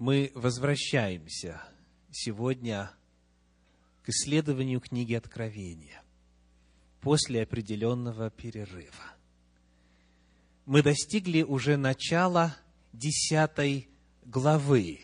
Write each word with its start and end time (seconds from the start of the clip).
мы 0.00 0.32
возвращаемся 0.34 1.60
сегодня 2.10 2.90
к 4.02 4.08
исследованию 4.08 4.80
книги 4.80 5.12
Откровения 5.12 6.02
после 7.02 7.42
определенного 7.42 8.30
перерыва. 8.30 9.14
Мы 10.64 10.82
достигли 10.82 11.42
уже 11.42 11.76
начала 11.76 12.56
десятой 12.94 13.90
главы 14.24 15.00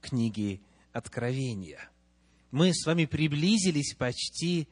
книги 0.00 0.62
Откровения. 0.94 1.86
Мы 2.50 2.72
с 2.72 2.86
вами 2.86 3.04
приблизились 3.04 3.94
почти 3.94 4.66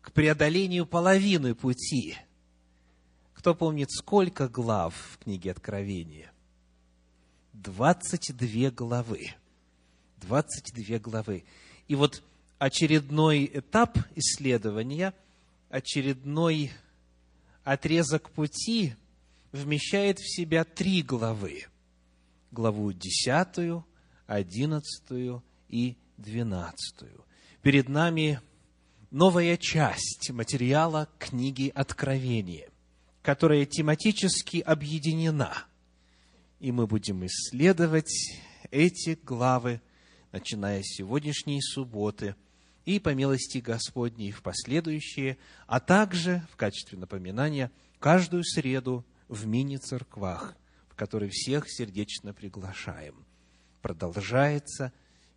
к 0.00 0.10
преодолению 0.10 0.86
половины 0.86 1.54
пути. 1.54 2.16
Кто 3.34 3.54
помнит, 3.54 3.90
сколько 3.90 4.48
глав 4.48 4.94
в 4.94 5.18
книге 5.18 5.50
Откровения? 5.50 6.31
22 7.52 8.70
главы. 8.70 9.34
22 10.18 10.98
главы. 10.98 11.44
И 11.88 11.94
вот 11.94 12.22
очередной 12.58 13.50
этап 13.52 13.98
исследования, 14.14 15.14
очередной 15.68 16.70
отрезок 17.64 18.30
пути 18.30 18.94
вмещает 19.52 20.18
в 20.18 20.26
себя 20.26 20.64
три 20.64 21.02
главы. 21.02 21.66
Главу 22.50 22.92
десятую, 22.92 23.84
одиннадцатую 24.26 25.42
и 25.68 25.96
двенадцатую. 26.16 27.24
Перед 27.62 27.88
нами 27.88 28.40
новая 29.10 29.56
часть 29.56 30.30
материала 30.30 31.08
книги 31.18 31.70
Откровения, 31.74 32.68
которая 33.22 33.64
тематически 33.66 34.58
объединена. 34.58 35.66
И 36.62 36.70
мы 36.70 36.86
будем 36.86 37.26
исследовать 37.26 38.38
эти 38.70 39.18
главы, 39.24 39.82
начиная 40.30 40.80
с 40.80 40.94
сегодняшней 40.94 41.60
субботы 41.60 42.36
и 42.84 43.00
по 43.00 43.12
милости 43.14 43.58
Господней 43.58 44.30
в 44.30 44.42
последующие, 44.42 45.38
а 45.66 45.80
также 45.80 46.46
в 46.52 46.54
качестве 46.54 46.96
напоминания 46.96 47.72
каждую 47.98 48.44
среду 48.44 49.04
в 49.26 49.44
мини-церквах, 49.44 50.56
в 50.88 50.94
которые 50.94 51.30
всех 51.32 51.68
сердечно 51.68 52.32
приглашаем. 52.32 53.26
Продолжается 53.80 54.92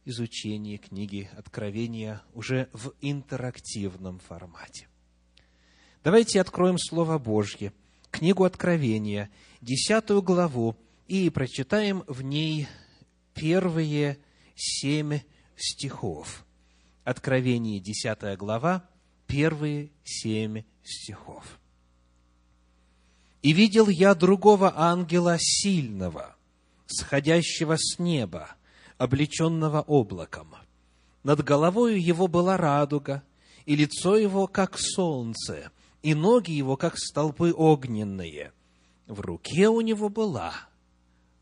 изучение 0.06 0.78
книги 0.78 1.28
Откровения 1.36 2.22
уже 2.36 2.70
в 2.72 2.94
интерактивном 3.02 4.20
формате. 4.20 4.88
Давайте 6.04 6.40
откроем 6.40 6.78
Слово 6.78 7.18
Божье, 7.18 7.74
книгу 8.12 8.44
Откровения, 8.44 9.32
десятую 9.60 10.22
главу, 10.22 10.78
и 11.08 11.30
прочитаем 11.30 12.04
в 12.08 12.22
ней 12.22 12.68
первые 13.34 14.20
семь 14.56 15.20
стихов. 15.56 16.46
Откровение, 17.04 17.80
десятая 17.80 18.36
глава, 18.36 18.84
первые 19.28 19.92
семь 20.04 20.64
стихов. 20.84 21.60
«И 23.42 23.54
видел 23.54 23.88
я 23.90 24.16
другого 24.16 24.74
ангела 24.76 25.38
сильного, 25.40 26.36
сходящего 26.88 27.76
с 27.78 28.00
неба, 28.00 28.56
облеченного 28.98 29.82
облаком. 29.82 30.56
Над 31.24 31.44
головою 31.44 32.02
его 32.02 32.28
была 32.28 32.58
радуга, 32.58 33.24
и 33.66 33.76
лицо 33.76 34.18
его, 34.18 34.48
как 34.48 34.80
солнце, 34.80 35.72
и 36.02 36.16
ноги 36.16 36.52
его, 36.52 36.78
как 36.78 36.98
столпы 36.98 37.54
огненные. 37.54 38.52
В 39.08 39.20
руке 39.22 39.70
у 39.70 39.82
него 39.82 40.10
была 40.10 40.54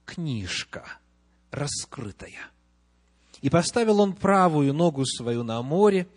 книжка 0.05 0.85
раскрытая. 1.51 2.49
И 3.41 3.49
поставил 3.49 3.99
он 3.99 4.13
правую 4.13 4.73
ногу 4.73 5.05
свою 5.05 5.43
на 5.43 5.61
море, 5.61 6.07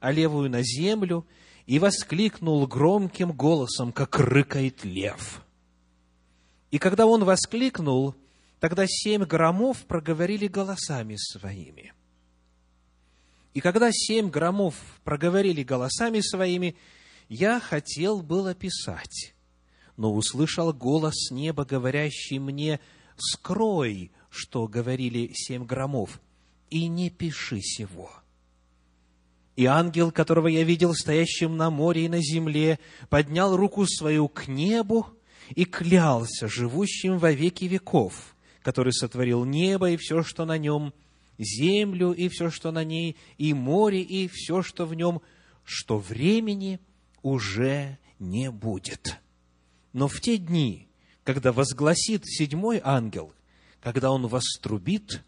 а 0.00 0.12
левую 0.12 0.50
на 0.50 0.62
землю, 0.62 1.26
и 1.66 1.78
воскликнул 1.78 2.66
громким 2.66 3.32
голосом, 3.32 3.92
как 3.92 4.18
рыкает 4.18 4.84
лев. 4.84 5.42
И 6.70 6.78
когда 6.78 7.06
он 7.06 7.24
воскликнул, 7.24 8.14
Тогда 8.60 8.86
семь 8.86 9.24
громов 9.24 9.84
проговорили 9.86 10.46
голосами 10.46 11.16
своими. 11.16 11.92
И 13.52 13.60
когда 13.60 13.90
семь 13.92 14.30
громов 14.30 14.74
проговорили 15.04 15.62
голосами 15.62 16.20
своими, 16.20 16.76
я 17.28 17.60
хотел 17.60 18.22
было 18.22 18.54
писать, 18.54 19.34
но 19.96 20.12
услышал 20.12 20.72
голос 20.72 21.30
неба, 21.30 21.64
говорящий 21.64 22.38
мне, 22.38 22.80
«Скрой, 23.16 24.10
что 24.30 24.66
говорили 24.68 25.30
семь 25.34 25.64
громов, 25.64 26.20
и 26.70 26.88
не 26.88 27.10
пиши 27.10 27.60
сего». 27.60 28.10
И 29.56 29.64
ангел, 29.64 30.12
которого 30.12 30.48
я 30.48 30.64
видел 30.64 30.94
стоящим 30.94 31.56
на 31.56 31.70
море 31.70 32.04
и 32.04 32.08
на 32.08 32.20
земле, 32.20 32.78
поднял 33.08 33.56
руку 33.56 33.86
свою 33.86 34.28
к 34.28 34.48
небу 34.48 35.06
и 35.54 35.64
клялся 35.64 36.46
живущим 36.46 37.18
во 37.18 37.32
веки 37.32 37.64
веков– 37.64 38.34
который 38.66 38.92
сотворил 38.92 39.44
небо 39.44 39.90
и 39.90 39.96
все, 39.96 40.24
что 40.24 40.44
на 40.44 40.58
нем, 40.58 40.92
землю 41.38 42.10
и 42.10 42.28
все, 42.28 42.50
что 42.50 42.72
на 42.72 42.82
ней, 42.82 43.16
и 43.38 43.54
море 43.54 44.02
и 44.02 44.26
все, 44.26 44.60
что 44.60 44.86
в 44.86 44.94
нем, 44.94 45.22
что 45.62 45.98
времени 45.98 46.80
уже 47.22 47.96
не 48.18 48.50
будет. 48.50 49.20
Но 49.92 50.08
в 50.08 50.20
те 50.20 50.36
дни, 50.36 50.85
когда 51.26 51.50
возгласит 51.50 52.24
седьмой 52.24 52.80
ангел, 52.84 53.34
когда 53.82 54.12
он 54.12 54.28
вострубит, 54.28 55.24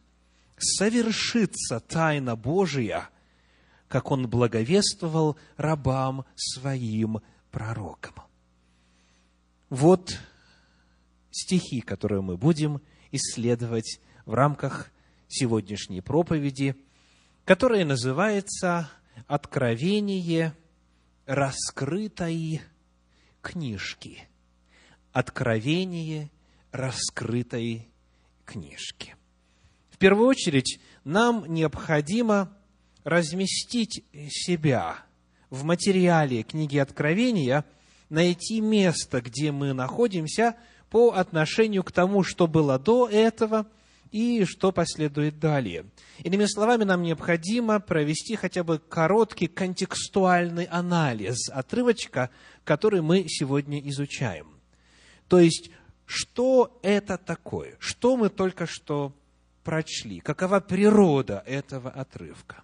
совершится 0.57 1.81
тайна 1.81 2.37
Божия, 2.37 3.11
как 3.89 4.13
он 4.13 4.29
благовествовал 4.31 5.37
рабам 5.57 6.25
своим 6.37 7.19
пророкам. 7.51 8.15
Вот 9.71 10.17
стихи, 11.33 11.81
которые 11.81 12.23
мы 12.23 12.37
будем 12.37 12.81
исследовать 13.11 14.01
в 14.25 14.35
рамках 14.35 14.93
сегодняшней 15.27 16.01
проповеди, 16.01 16.77
которая 17.45 17.85
называется 17.85 18.89
«Откровение 19.27 20.55
раскрытой 21.27 22.63
книжки». 23.43 24.29
Откровение 25.19 26.31
раскрытой 26.71 27.89
книжки. 28.45 29.17
В 29.91 29.99
первую 29.99 30.29
очередь, 30.29 30.79
нам 31.05 31.45
необходимо 31.49 32.57
разместить 33.05 34.05
себя 34.31 34.99
в 35.51 35.65
материале 35.65 36.43
книги 36.43 36.79
Откровения, 36.79 37.65
найти 38.11 38.61
место, 38.61 39.21
где 39.21 39.51
мы 39.51 39.73
находимся– 39.73 40.55
по 40.91 41.11
отношению 41.11 41.85
к 41.85 41.93
тому, 41.93 42.23
что 42.23 42.47
было 42.47 42.79
до 42.79 43.09
этого 43.09 43.67
и 44.11 44.45
что 44.47 44.73
последует 44.73 45.39
далее. 45.39 45.85
Иными 46.23 46.47
словами, 46.47 46.85
нам 46.85 47.03
необходимо 47.03 47.79
провести 47.79 48.37
хотя 48.37 48.65
бы 48.65 48.79
короткий 48.79 49.49
контекстуальный 49.49 50.65
анализ 50.65 51.51
отрывочка, 51.51 52.31
который 52.65 53.03
мы 53.03 53.27
сегодня 53.29 53.81
изучаем. 53.89 54.58
То 55.29 55.39
есть, 55.41 55.71
что 56.07 56.79
это 56.83 57.19
такое? 57.19 57.77
Что 57.79 58.17
мы 58.17 58.31
только 58.31 58.67
что 58.67 59.15
прочли? 59.63 60.21
Какова 60.21 60.61
природа 60.61 61.43
этого 61.47 61.91
отрывка? 61.91 62.63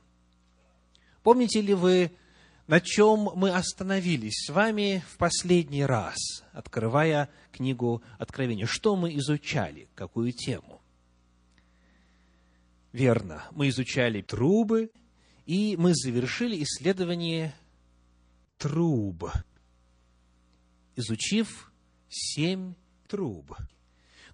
Помните 1.22 1.60
ли 1.60 1.75
вы 1.75 2.10
на 2.66 2.80
чем 2.80 3.30
мы 3.34 3.50
остановились 3.50 4.47
с 4.47 4.48
вами 4.50 5.04
в 5.08 5.19
последний 5.19 5.84
раз, 5.84 6.16
открывая 6.52 7.28
книгу 7.52 8.02
Откровения. 8.19 8.66
Что 8.66 8.96
мы 8.96 9.14
изучали, 9.16 9.88
какую 9.94 10.32
тему? 10.32 10.81
Верно, 12.93 13.44
мы 13.50 13.69
изучали 13.69 14.22
трубы, 14.22 14.90
и 15.46 15.76
мы 15.76 15.94
завершили 15.94 16.62
исследование 16.62 17.55
труб, 18.56 19.31
изучив 20.96 21.70
семь 22.14 22.75
труб. 23.08 23.56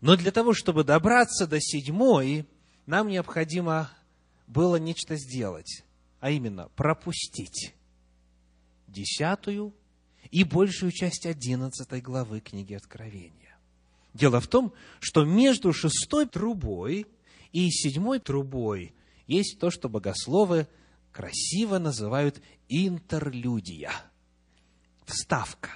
Но 0.00 0.16
для 0.16 0.30
того, 0.30 0.54
чтобы 0.54 0.84
добраться 0.84 1.46
до 1.46 1.60
седьмой, 1.60 2.46
нам 2.86 3.08
необходимо 3.08 3.90
было 4.46 4.76
нечто 4.76 5.16
сделать, 5.16 5.84
а 6.20 6.30
именно 6.30 6.68
пропустить 6.76 7.74
десятую 8.86 9.74
и 10.30 10.44
большую 10.44 10.92
часть 10.92 11.26
одиннадцатой 11.26 12.00
главы 12.00 12.40
книги 12.40 12.74
Откровения. 12.74 13.56
Дело 14.12 14.40
в 14.40 14.48
том, 14.48 14.72
что 14.98 15.24
между 15.24 15.72
шестой 15.72 16.26
трубой 16.26 17.06
и 17.52 17.70
седьмой 17.70 18.18
трубой 18.18 18.94
есть 19.26 19.58
то, 19.60 19.70
что 19.70 19.88
богословы 19.88 20.66
красиво 21.12 21.78
называют 21.78 22.40
интерлюдия, 22.68 23.92
вставка, 25.04 25.70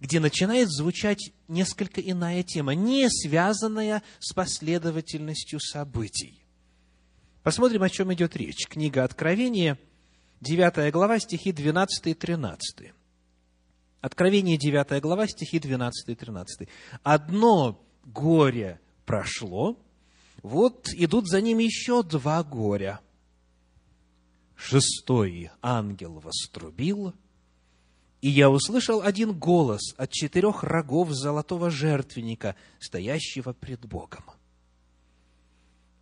где 0.00 0.20
начинает 0.20 0.68
звучать 0.70 1.32
несколько 1.48 2.00
иная 2.00 2.42
тема, 2.42 2.74
не 2.74 3.08
связанная 3.10 4.02
с 4.18 4.32
последовательностью 4.32 5.60
событий. 5.60 6.44
Посмотрим, 7.42 7.82
о 7.82 7.88
чем 7.88 8.12
идет 8.12 8.36
речь. 8.36 8.66
Книга 8.68 9.04
Откровения, 9.04 9.78
9 10.40 10.92
глава, 10.92 11.18
стихи 11.18 11.52
12 11.52 12.06
и 12.06 12.14
13. 12.14 12.92
Откровение, 14.00 14.56
9 14.56 15.02
глава, 15.02 15.26
стихи 15.26 15.58
12 15.58 16.08
и 16.10 16.14
13. 16.14 16.68
«Одно 17.02 17.84
горе 18.04 18.80
прошло, 19.04 19.76
вот 20.42 20.88
идут 20.94 21.28
за 21.28 21.40
ним 21.40 21.58
еще 21.58 22.02
два 22.02 22.44
горя. 22.44 23.00
Шестой 24.54 25.50
ангел 25.62 26.20
вострубил, 26.20 27.14
и 28.20 28.28
я 28.28 28.50
услышал 28.50 29.02
один 29.02 29.32
голос 29.32 29.94
от 29.96 30.10
четырех 30.10 30.64
рогов 30.64 31.10
золотого 31.10 31.70
жертвенника, 31.70 32.56
стоящего 32.80 33.52
пред 33.52 33.86
Богом. 33.86 34.24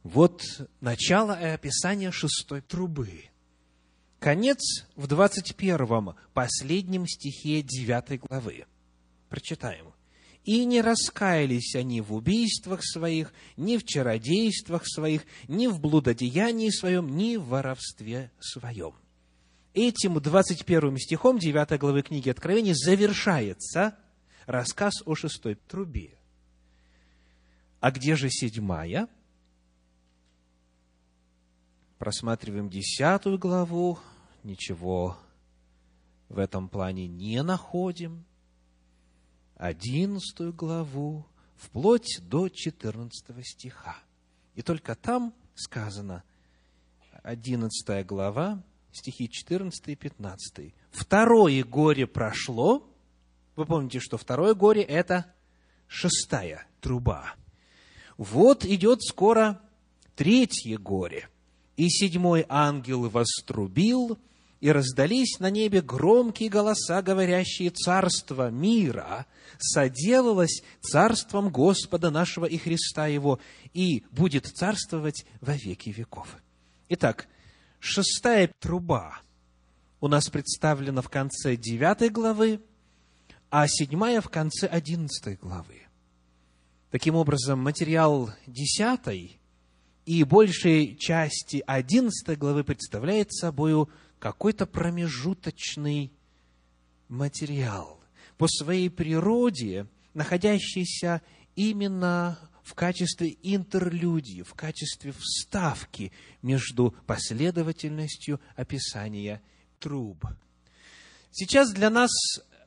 Вот 0.02 0.42
начало 0.80 1.38
и 1.38 1.46
описание 1.46 2.12
шестой 2.12 2.60
трубы. 2.62 3.24
Конец 4.18 4.86
в 4.94 5.06
двадцать 5.08 5.56
первом, 5.56 6.14
последнем 6.32 7.06
стихе 7.06 7.62
девятой 7.62 8.18
главы. 8.18 8.64
Прочитаем. 9.28 9.92
«И 10.44 10.64
не 10.64 10.80
раскаялись 10.80 11.74
они 11.74 12.00
в 12.00 12.14
убийствах 12.14 12.84
своих, 12.84 13.34
ни 13.56 13.76
в 13.76 13.84
чародействах 13.84 14.86
своих, 14.86 15.22
ни 15.48 15.66
в 15.66 15.80
блудодеянии 15.80 16.70
своем, 16.70 17.16
ни 17.16 17.36
в 17.36 17.46
воровстве 17.46 18.30
своем» 18.38 18.94
этим 19.76 20.14
21 20.20 20.96
стихом 20.96 21.38
9 21.38 21.78
главы 21.78 22.02
книги 22.02 22.30
Откровения 22.30 22.74
завершается 22.74 23.96
рассказ 24.46 24.94
о 25.04 25.14
шестой 25.14 25.54
трубе. 25.54 26.18
А 27.80 27.90
где 27.90 28.16
же 28.16 28.30
седьмая? 28.30 29.06
Просматриваем 31.98 32.70
десятую 32.70 33.38
главу, 33.38 33.98
ничего 34.42 35.18
в 36.28 36.38
этом 36.38 36.68
плане 36.68 37.06
не 37.06 37.42
находим. 37.42 38.24
Одиннадцатую 39.56 40.52
главу, 40.52 41.26
вплоть 41.56 42.20
до 42.22 42.48
14 42.48 43.46
стиха. 43.46 43.96
И 44.54 44.62
только 44.62 44.94
там 44.94 45.34
сказано, 45.54 46.24
одиннадцатая 47.22 48.04
глава, 48.04 48.62
стихи 48.96 49.28
14 49.28 49.88
и 49.88 49.94
15. 49.94 50.74
Второе 50.90 51.64
горе 51.64 52.06
прошло. 52.06 52.88
Вы 53.54 53.66
помните, 53.66 54.00
что 54.00 54.18
второе 54.18 54.54
горе– 54.54 54.82
это 54.82 55.26
шестая 55.86 56.66
труба. 56.80 57.34
Вот 58.16 58.64
идет 58.64 59.02
скоро 59.02 59.60
третье 60.14 60.78
горе. 60.78 61.28
И 61.76 61.88
седьмой 61.90 62.46
ангел 62.48 63.08
вострубил, 63.08 64.18
и 64.60 64.70
раздались 64.70 65.38
на 65.38 65.50
небе 65.50 65.82
громкие 65.82 66.48
голоса, 66.48 67.02
говорящие, 67.02 67.70
«Царство 67.70 68.50
мира 68.50 69.26
соделалось 69.58 70.62
царством 70.80 71.50
Господа 71.50 72.10
нашего 72.10 72.46
и 72.46 72.56
Христа 72.56 73.06
Его, 73.06 73.38
и 73.74 74.04
будет 74.10 74.46
царствовать 74.46 75.26
во 75.40 75.54
веки 75.54 75.90
веков». 75.90 76.38
Итак, 76.88 77.28
шестая 77.80 78.50
труба 78.58 79.20
у 80.00 80.08
нас 80.08 80.28
представлена 80.28 81.02
в 81.02 81.08
конце 81.08 81.56
девятой 81.56 82.10
главы, 82.10 82.60
а 83.50 83.66
седьмая 83.68 84.20
в 84.20 84.28
конце 84.28 84.66
одиннадцатой 84.66 85.36
главы. 85.36 85.82
Таким 86.90 87.14
образом, 87.14 87.60
материал 87.60 88.30
десятой 88.46 89.38
и 90.04 90.22
большей 90.24 90.96
части 90.96 91.62
одиннадцатой 91.66 92.36
главы 92.36 92.64
представляет 92.64 93.32
собой 93.32 93.86
какой-то 94.18 94.66
промежуточный 94.66 96.12
материал, 97.08 98.00
по 98.38 98.48
своей 98.48 98.90
природе 98.90 99.86
находящийся 100.14 101.22
именно 101.54 102.38
в 102.66 102.74
качестве 102.74 103.36
интерлюдии, 103.44 104.42
в 104.42 104.54
качестве 104.54 105.14
вставки 105.16 106.10
между 106.42 106.96
последовательностью 107.06 108.40
описания 108.56 109.40
труб. 109.78 110.26
Сейчас 111.30 111.70
для 111.72 111.90
нас 111.90 112.10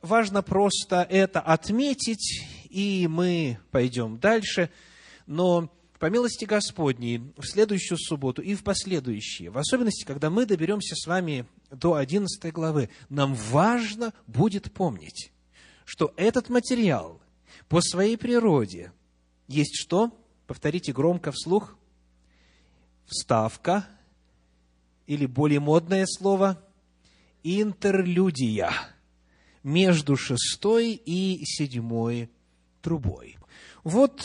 важно 0.00 0.40
просто 0.40 1.02
это 1.02 1.40
отметить, 1.40 2.46
и 2.70 3.06
мы 3.10 3.58
пойдем 3.70 4.18
дальше, 4.18 4.70
но 5.26 5.70
по 5.98 6.06
милости 6.06 6.46
Господней 6.46 7.18
в 7.36 7.44
следующую 7.44 7.98
субботу 7.98 8.40
и 8.40 8.54
в 8.54 8.64
последующие, 8.64 9.50
в 9.50 9.58
особенности, 9.58 10.06
когда 10.06 10.30
мы 10.30 10.46
доберемся 10.46 10.96
с 10.96 11.06
вами 11.06 11.44
до 11.70 11.96
11 11.96 12.50
главы, 12.54 12.88
нам 13.10 13.34
важно 13.34 14.14
будет 14.26 14.72
помнить, 14.72 15.30
что 15.84 16.14
этот 16.16 16.48
материал 16.48 17.20
по 17.68 17.82
своей 17.82 18.16
природе 18.16 18.92
есть 19.50 19.74
что? 19.76 20.16
Повторите 20.46 20.92
громко 20.92 21.32
вслух. 21.32 21.76
Вставка, 23.04 23.84
или 25.06 25.26
более 25.26 25.58
модное 25.58 26.06
слово, 26.06 26.62
интерлюдия 27.42 28.70
между 29.64 30.16
шестой 30.16 30.92
и 30.92 31.44
седьмой 31.44 32.30
трубой. 32.80 33.38
Вот 33.82 34.22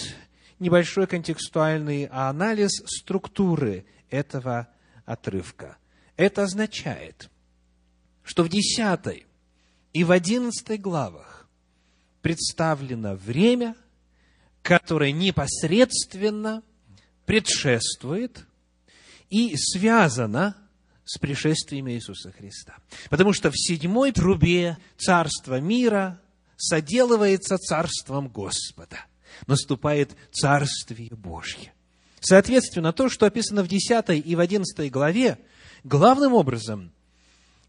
небольшой 0.60 1.08
контекстуальный 1.08 2.06
анализ 2.06 2.84
структуры 2.86 3.86
этого 4.12 4.68
отрывка. 5.06 5.78
Это 6.18 6.44
означает, 6.44 7.32
что 8.22 8.44
в 8.44 8.50
десятой 8.50 9.26
и 9.92 10.04
в 10.04 10.12
одиннадцатой 10.12 10.78
главах 10.78 11.50
представлено 12.22 13.16
время– 13.16 13.76
которое 14.66 15.12
непосредственно 15.12 16.64
предшествует 17.28 18.46
и 19.30 19.56
связано 19.56 20.58
с 21.06 21.20
пришествием 21.20 21.88
Иисуса 21.88 22.32
Христа. 22.32 22.76
Потому 23.12 23.32
что 23.32 23.52
в 23.52 23.56
седьмой 23.56 24.12
трубе 24.12 24.78
царство 24.98 25.60
мира 25.60 26.20
соделывается 26.58 27.60
царством 27.60 28.28
Господа. 28.28 28.98
Наступает 29.46 30.16
Царствие 30.32 31.12
Божье. 31.12 31.74
Соответственно, 32.22 32.92
то, 32.92 33.08
что 33.10 33.28
описано 33.28 33.62
в 33.62 33.68
10 33.68 34.26
и 34.26 34.36
в 34.36 34.40
11 34.40 34.92
главе, 34.92 35.38
главным 35.84 36.34
образом 36.34 36.92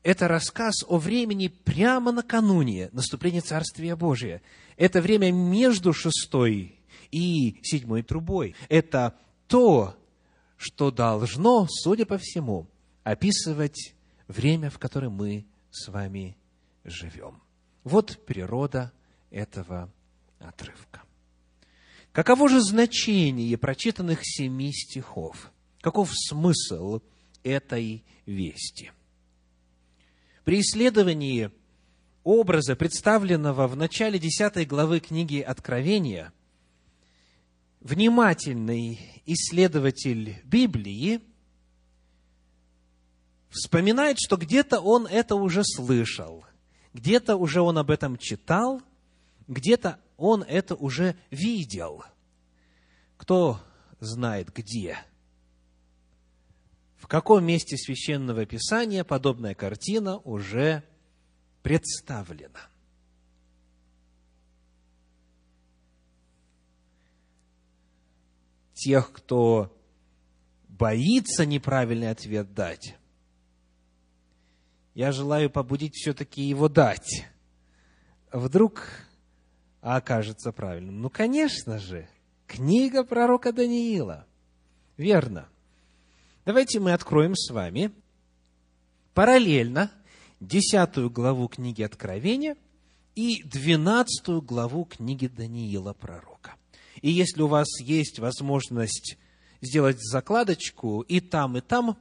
это 0.02 0.28
рассказ 0.28 0.76
о 0.86 0.96
времени 0.96 1.48
прямо 1.48 2.12
накануне 2.12 2.88
наступления 2.92 3.42
Царствия 3.42 3.96
Божия. 3.96 4.40
Это 4.76 5.02
время 5.02 5.32
между 5.32 5.92
шестой 5.92 6.75
и 7.10 7.58
седьмой 7.62 8.02
трубой. 8.02 8.54
Это 8.68 9.14
то, 9.46 9.96
что 10.56 10.90
должно, 10.90 11.66
судя 11.68 12.06
по 12.06 12.18
всему, 12.18 12.66
описывать 13.04 13.94
время, 14.28 14.70
в 14.70 14.78
котором 14.78 15.12
мы 15.14 15.46
с 15.70 15.88
вами 15.88 16.36
живем. 16.84 17.42
Вот 17.84 18.18
природа 18.26 18.92
этого 19.30 19.92
отрывка. 20.38 21.02
Каково 22.12 22.48
же 22.48 22.60
значение 22.62 23.56
прочитанных 23.58 24.20
семи 24.22 24.72
стихов? 24.72 25.52
Каков 25.80 26.10
смысл 26.12 27.00
этой 27.42 28.04
вести? 28.24 28.90
При 30.44 30.60
исследовании 30.60 31.50
образа, 32.24 32.74
представленного 32.74 33.68
в 33.68 33.76
начале 33.76 34.18
10 34.18 34.66
главы 34.66 35.00
книги 35.00 35.40
Откровения, 35.40 36.32
внимательный 37.86 39.22
исследователь 39.26 40.40
Библии 40.44 41.20
вспоминает, 43.48 44.18
что 44.18 44.36
где-то 44.36 44.80
он 44.80 45.06
это 45.06 45.36
уже 45.36 45.62
слышал, 45.64 46.44
где-то 46.92 47.36
уже 47.36 47.60
он 47.60 47.78
об 47.78 47.92
этом 47.92 48.18
читал, 48.18 48.82
где-то 49.46 50.00
он 50.16 50.42
это 50.42 50.74
уже 50.74 51.14
видел. 51.30 52.02
Кто 53.16 53.60
знает 54.00 54.52
где? 54.52 54.98
В 56.96 57.06
каком 57.06 57.44
месте 57.44 57.76
священного 57.76 58.46
писания 58.46 59.04
подобная 59.04 59.54
картина 59.54 60.18
уже 60.18 60.82
представлена? 61.62 62.68
Тех, 68.76 69.10
кто 69.10 69.74
боится 70.68 71.46
неправильный 71.46 72.10
ответ 72.10 72.54
дать, 72.54 72.94
я 74.94 75.12
желаю 75.12 75.50
побудить 75.50 75.94
все-таки 75.94 76.42
его 76.42 76.68
дать. 76.68 77.26
Вдруг 78.32 78.82
окажется 79.80 80.52
правильным? 80.52 81.00
Ну, 81.00 81.10
конечно 81.10 81.78
же, 81.78 82.08
книга 82.46 83.02
пророка 83.02 83.52
Даниила. 83.52 84.26
Верно. 84.96 85.48
Давайте 86.44 86.80
мы 86.80 86.92
откроем 86.92 87.34
с 87.34 87.50
вами 87.50 87.92
параллельно 89.14 89.90
десятую 90.40 91.10
главу 91.10 91.48
книги 91.48 91.82
Откровения 91.82 92.56
и 93.14 93.42
двенадцатую 93.42 94.42
главу 94.42 94.84
книги 94.84 95.26
Даниила 95.26 95.92
пророка. 95.92 96.35
И 97.02 97.10
если 97.10 97.42
у 97.42 97.46
вас 97.46 97.68
есть 97.80 98.18
возможность 98.18 99.16
сделать 99.60 99.98
закладочку 100.00 101.02
и 101.02 101.20
там, 101.20 101.56
и 101.56 101.60
там, 101.60 101.98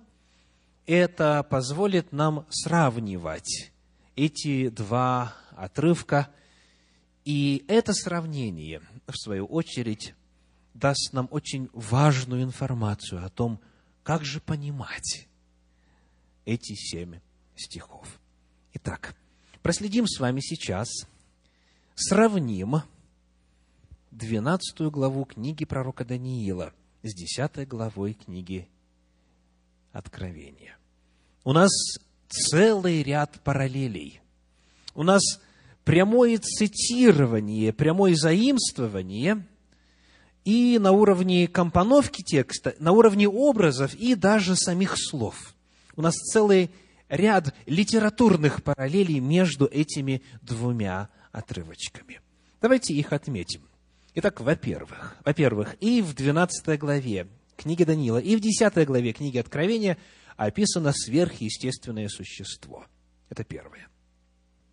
это 0.85 1.43
позволит 1.49 2.11
нам 2.11 2.45
сравнивать 2.49 3.71
эти 4.15 4.69
два 4.69 5.35
отрывка. 5.55 6.29
И 7.23 7.65
это 7.67 7.93
сравнение, 7.93 8.81
в 9.07 9.15
свою 9.17 9.45
очередь, 9.45 10.13
даст 10.73 11.11
нам 11.13 11.27
очень 11.31 11.69
важную 11.73 12.43
информацию 12.43 13.25
о 13.25 13.29
том, 13.29 13.59
как 14.03 14.23
же 14.23 14.39
понимать 14.39 15.27
эти 16.45 16.73
семь 16.73 17.19
стихов. 17.55 18.19
Итак, 18.73 19.15
проследим 19.63 20.05
с 20.05 20.19
вами 20.19 20.41
сейчас, 20.41 20.89
сравним 21.95 22.83
12 24.15 24.79
главу 24.91 25.25
книги 25.25 25.65
пророка 25.65 26.05
Даниила 26.05 26.71
с 27.03 27.13
10 27.13 27.67
главой 27.67 28.13
книги 28.13 28.69
Откровения. 29.91 30.77
У 31.43 31.51
нас 31.51 31.69
целый 32.29 33.03
ряд 33.03 33.41
параллелей. 33.43 34.21
У 34.93 35.03
нас 35.03 35.21
прямое 35.83 36.37
цитирование, 36.37 37.73
прямое 37.73 38.15
заимствование 38.15 39.45
и 40.45 40.79
на 40.79 40.93
уровне 40.93 41.49
компоновки 41.49 42.21
текста, 42.21 42.73
на 42.79 42.93
уровне 42.93 43.27
образов 43.27 43.95
и 43.95 44.15
даже 44.15 44.55
самих 44.55 44.95
слов. 44.97 45.53
У 45.97 46.01
нас 46.01 46.15
целый 46.15 46.71
ряд 47.09 47.53
литературных 47.65 48.63
параллелей 48.63 49.19
между 49.19 49.65
этими 49.65 50.21
двумя 50.41 51.09
отрывочками. 51.33 52.21
Давайте 52.61 52.93
их 52.93 53.11
отметим. 53.11 53.61
Итак, 54.17 54.39
во-первых, 54.39 55.17
во-первых, 55.25 55.75
и 55.81 56.01
в 56.01 56.15
12 56.15 56.79
главе 56.79 57.27
книги 57.57 57.83
Даниила, 57.83 58.19
и 58.19 58.37
в 58.37 58.39
10 58.39 58.87
главе 58.87 59.11
книги 59.11 59.37
Откровения 59.37 59.97
описано 60.37 60.93
сверхъестественное 60.93 62.07
существо. 62.07 62.85
Это 63.29 63.43
первое. 63.43 63.89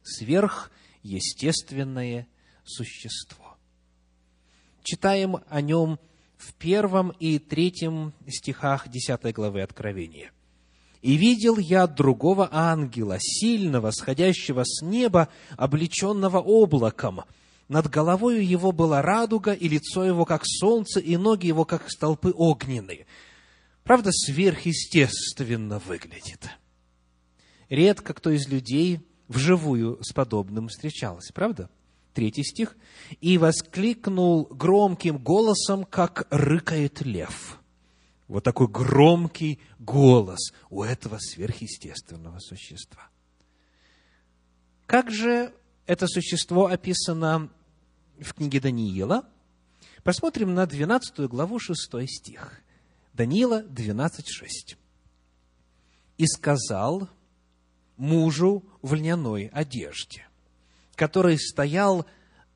Сверхъестественное 0.04 2.28
существо. 2.64 3.56
Читаем 4.84 5.38
о 5.48 5.60
нем 5.60 5.98
в 6.36 6.54
первом 6.54 7.10
и 7.18 7.40
третьем 7.40 8.12
стихах 8.28 8.88
10 8.88 9.34
главы 9.34 9.62
Откровения. 9.62 10.30
«И 11.00 11.16
видел 11.16 11.58
я 11.58 11.88
другого 11.88 12.48
ангела, 12.52 13.16
сильного, 13.18 13.90
сходящего 13.90 14.62
с 14.64 14.82
неба, 14.82 15.30
облеченного 15.56 16.38
облаком, 16.38 17.22
над 17.68 17.88
головою 17.88 18.46
его 18.46 18.72
была 18.72 19.02
радуга, 19.02 19.52
и 19.52 19.68
лицо 19.68 20.04
его, 20.04 20.24
как 20.24 20.42
солнце, 20.44 21.00
и 21.00 21.16
ноги 21.16 21.46
его, 21.46 21.64
как 21.64 21.90
столпы 21.90 22.32
огненные. 22.34 23.06
Правда, 23.84 24.10
сверхъестественно 24.12 25.78
выглядит. 25.78 26.50
Редко 27.68 28.14
кто 28.14 28.30
из 28.30 28.48
людей 28.48 29.00
вживую 29.28 29.98
с 30.02 30.12
подобным 30.12 30.68
встречался, 30.68 31.32
правда? 31.32 31.70
Третий 32.12 32.44
стих. 32.44 32.76
«И 33.20 33.38
воскликнул 33.38 34.44
громким 34.44 35.18
голосом, 35.18 35.84
как 35.84 36.26
рыкает 36.30 37.00
лев». 37.00 37.58
Вот 38.28 38.44
такой 38.44 38.68
громкий 38.68 39.60
голос 39.78 40.52
у 40.70 40.82
этого 40.82 41.18
сверхъестественного 41.18 42.38
существа. 42.38 43.08
Как 44.86 45.10
же 45.10 45.52
это 45.86 46.06
существо 46.06 46.66
описано 46.66 47.50
в 48.20 48.34
книге 48.34 48.60
Даниила. 48.60 49.28
Посмотрим 50.04 50.54
на 50.54 50.66
12 50.66 51.20
главу 51.28 51.58
6 51.58 52.08
стих. 52.08 52.60
Даниила 53.12 53.62
12.6. 53.62 54.76
«И 56.18 56.26
сказал 56.26 57.08
мужу 57.96 58.64
в 58.80 58.94
льняной 58.94 59.46
одежде, 59.48 60.26
который 60.94 61.38
стоял 61.38 62.06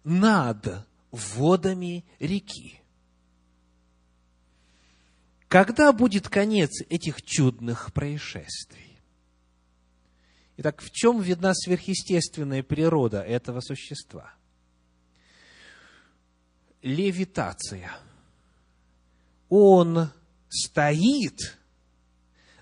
над 0.05 0.87
водами 1.11 2.05
реки. 2.19 2.81
Когда 5.49 5.93
будет 5.93 6.29
конец 6.29 6.83
этих 6.89 7.23
чудных 7.23 7.93
происшествий? 7.93 8.86
Итак, 10.59 10.81
в 10.81 10.91
чем 10.91 11.21
видна 11.21 11.53
сверхъестественная 11.55 12.63
природа 12.63 13.21
этого 13.21 13.61
существа? 13.61 14.37
левитация. 16.87 17.91
Он 19.49 20.09
стоит 20.49 21.59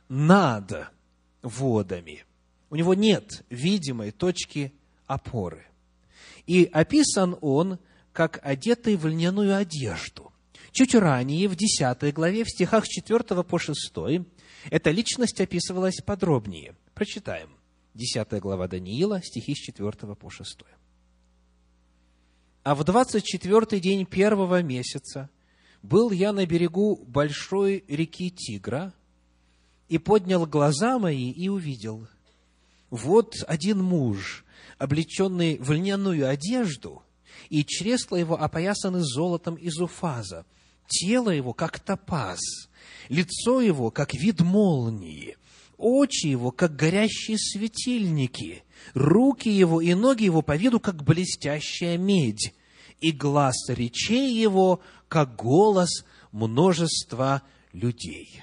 над 0.08 0.90
водами. 1.42 2.24
У 2.70 2.76
него 2.76 2.94
нет 2.94 3.44
видимой 3.50 4.10
точки 4.10 4.72
опоры. 5.06 5.66
И 6.46 6.64
описан 6.64 7.36
он 7.42 7.78
как 8.12 8.40
одетый 8.42 8.96
в 8.96 9.06
льняную 9.06 9.54
одежду. 9.56 10.32
Чуть 10.72 10.94
ранее, 10.94 11.46
в 11.46 11.54
10 11.54 12.12
главе, 12.14 12.44
в 12.44 12.50
стихах 12.50 12.88
4 12.88 13.42
по 13.44 13.58
6, 13.58 13.92
эта 14.70 14.90
личность 14.90 15.40
описывалась 15.40 16.00
подробнее. 16.04 16.74
Прочитаем. 16.94 17.50
10 17.94 18.40
глава 18.40 18.66
Даниила, 18.66 19.22
стихи 19.22 19.54
с 19.54 19.58
4 19.58 19.92
по 20.16 20.28
6. 20.28 20.58
А 22.64 22.74
в 22.74 22.82
двадцать 22.82 23.24
четвертый 23.24 23.78
день 23.78 24.04
первого 24.04 24.62
месяца 24.62 25.30
был 25.82 26.10
я 26.10 26.32
на 26.32 26.44
берегу 26.44 26.96
большой 27.06 27.84
реки 27.86 28.30
Тигра 28.30 28.92
и 29.88 29.98
поднял 29.98 30.44
глаза 30.44 30.98
мои 30.98 31.30
и 31.30 31.48
увидел. 31.48 32.08
Вот 32.90 33.36
один 33.46 33.80
муж, 33.80 34.44
облеченный 34.78 35.58
в 35.58 35.70
льняную 35.70 36.28
одежду, 36.28 37.02
и 37.48 37.64
чресла 37.64 38.16
его 38.16 38.40
опоясаны 38.40 39.02
золотом 39.02 39.54
из 39.54 39.78
уфаза, 39.78 40.46
тело 40.88 41.30
его, 41.30 41.52
как 41.52 41.78
топаз, 41.78 42.40
лицо 43.08 43.60
его, 43.60 43.92
как 43.92 44.14
вид 44.14 44.40
молнии, 44.40 45.36
очи 45.84 46.28
его, 46.28 46.50
как 46.50 46.76
горящие 46.76 47.36
светильники, 47.36 48.64
руки 48.94 49.50
его 49.50 49.82
и 49.82 49.92
ноги 49.92 50.24
его 50.24 50.40
по 50.40 50.56
виду, 50.56 50.80
как 50.80 51.04
блестящая 51.04 51.98
медь, 51.98 52.54
и 53.00 53.12
глаз 53.12 53.68
речей 53.68 54.34
его, 54.34 54.80
как 55.08 55.36
голос 55.36 56.06
множества 56.32 57.42
людей. 57.72 58.42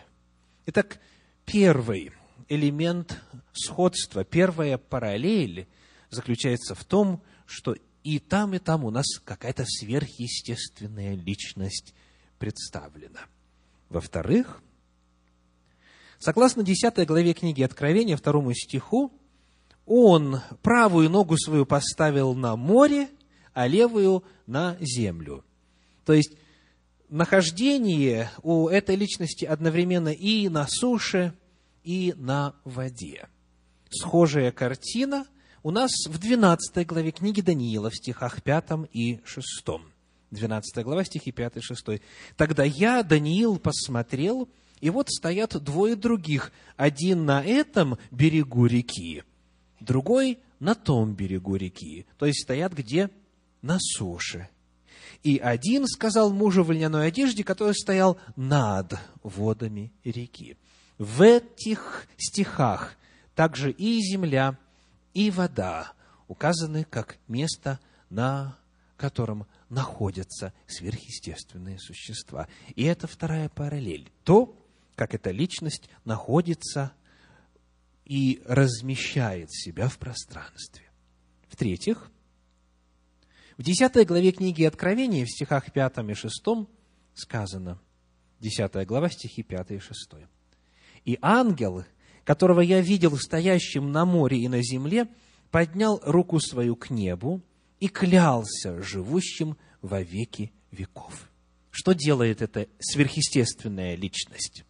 Итак, 0.67 0.99
первый 1.45 2.11
элемент 2.47 3.19
сходства, 3.53 4.23
первая 4.23 4.77
параллель 4.77 5.67
заключается 6.11 6.75
в 6.75 6.85
том, 6.85 7.23
что 7.47 7.75
и 8.03 8.19
там, 8.19 8.53
и 8.53 8.59
там 8.59 8.85
у 8.85 8.91
нас 8.91 9.05
какая-то 9.25 9.65
сверхъестественная 9.65 11.15
личность 11.15 11.95
представлена. 12.37 13.21
Во-вторых, 13.89 14.61
согласно 16.21 16.63
10 16.63 17.05
главе 17.05 17.33
книги 17.33 17.63
Откровения, 17.63 18.15
второму 18.15 18.53
стиху, 18.53 19.11
он 19.85 20.39
правую 20.61 21.09
ногу 21.09 21.35
свою 21.37 21.65
поставил 21.65 22.33
на 22.35 22.55
море, 22.55 23.09
а 23.53 23.67
левую 23.67 24.23
на 24.45 24.77
землю. 24.79 25.43
То 26.05 26.13
есть, 26.13 26.37
нахождение 27.09 28.29
у 28.43 28.69
этой 28.69 28.95
личности 28.95 29.43
одновременно 29.43 30.09
и 30.09 30.47
на 30.47 30.67
суше, 30.67 31.33
и 31.83 32.13
на 32.15 32.55
воде. 32.63 33.27
Схожая 33.89 34.51
картина 34.51 35.25
у 35.63 35.71
нас 35.71 35.91
в 36.07 36.17
12 36.17 36.85
главе 36.87 37.11
книги 37.11 37.41
Даниила 37.41 37.89
в 37.89 37.95
стихах 37.95 38.41
5 38.43 38.89
и 38.93 39.19
6. 39.25 39.47
12 40.29 40.83
глава, 40.83 41.03
стихи 41.03 41.31
5 41.31 41.57
и 41.57 41.61
6. 41.61 42.01
«Тогда 42.37 42.63
я, 42.63 43.03
Даниил, 43.03 43.57
посмотрел, 43.57 44.47
и 44.81 44.89
вот 44.89 45.09
стоят 45.09 45.61
двое 45.63 45.95
других, 45.95 46.51
один 46.75 47.25
на 47.25 47.43
этом 47.43 47.97
берегу 48.11 48.65
реки, 48.65 49.23
другой 49.79 50.39
на 50.59 50.75
том 50.75 51.13
берегу 51.13 51.55
реки». 51.55 52.05
То 52.17 52.25
есть 52.25 52.43
стоят 52.43 52.73
где? 52.73 53.09
На 53.61 53.77
суше. 53.79 54.49
И 55.23 55.37
один 55.37 55.85
сказал 55.87 56.33
мужу 56.33 56.63
в 56.63 56.71
льняной 56.71 57.07
одежде, 57.07 57.43
который 57.43 57.75
стоял 57.75 58.17
над 58.35 58.99
водами 59.21 59.91
реки. 60.03 60.57
В 60.97 61.21
этих 61.21 62.07
стихах 62.17 62.95
также 63.35 63.71
и 63.71 63.99
земля, 64.01 64.57
и 65.13 65.29
вода 65.29 65.93
указаны 66.27 66.85
как 66.85 67.17
место, 67.27 67.79
на 68.09 68.57
котором 68.97 69.45
находятся 69.69 70.53
сверхъестественные 70.67 71.79
существа. 71.79 72.47
И 72.75 72.83
это 72.83 73.07
вторая 73.07 73.49
параллель. 73.49 74.11
То, 74.23 74.55
как 74.95 75.13
эта 75.13 75.31
личность 75.31 75.89
находится 76.05 76.93
и 78.05 78.41
размещает 78.45 79.51
себя 79.51 79.87
в 79.87 79.97
пространстве. 79.97 80.83
В-третьих, 81.47 82.11
в 83.57 83.63
10 83.63 84.07
главе 84.07 84.31
книги 84.31 84.63
Откровения, 84.63 85.25
в 85.25 85.29
стихах 85.29 85.71
5 85.71 85.97
и 86.09 86.13
6 86.13 86.43
сказано, 87.13 87.79
10 88.39 88.87
глава, 88.87 89.09
стихи 89.09 89.43
5 89.43 89.71
и 89.71 89.79
6. 89.79 90.13
«И 91.05 91.17
ангел, 91.21 91.85
которого 92.23 92.61
я 92.61 92.81
видел 92.81 93.17
стоящим 93.17 93.91
на 93.91 94.05
море 94.05 94.39
и 94.39 94.47
на 94.47 94.63
земле, 94.63 95.07
поднял 95.51 96.01
руку 96.03 96.39
свою 96.39 96.75
к 96.75 96.89
небу 96.89 97.41
и 97.79 97.87
клялся 97.87 98.81
живущим 98.81 99.57
во 99.81 100.01
веки 100.01 100.51
веков». 100.71 101.29
Что 101.69 101.93
делает 101.93 102.41
эта 102.41 102.67
сверхъестественная 102.79 103.95
личность? 103.95 104.65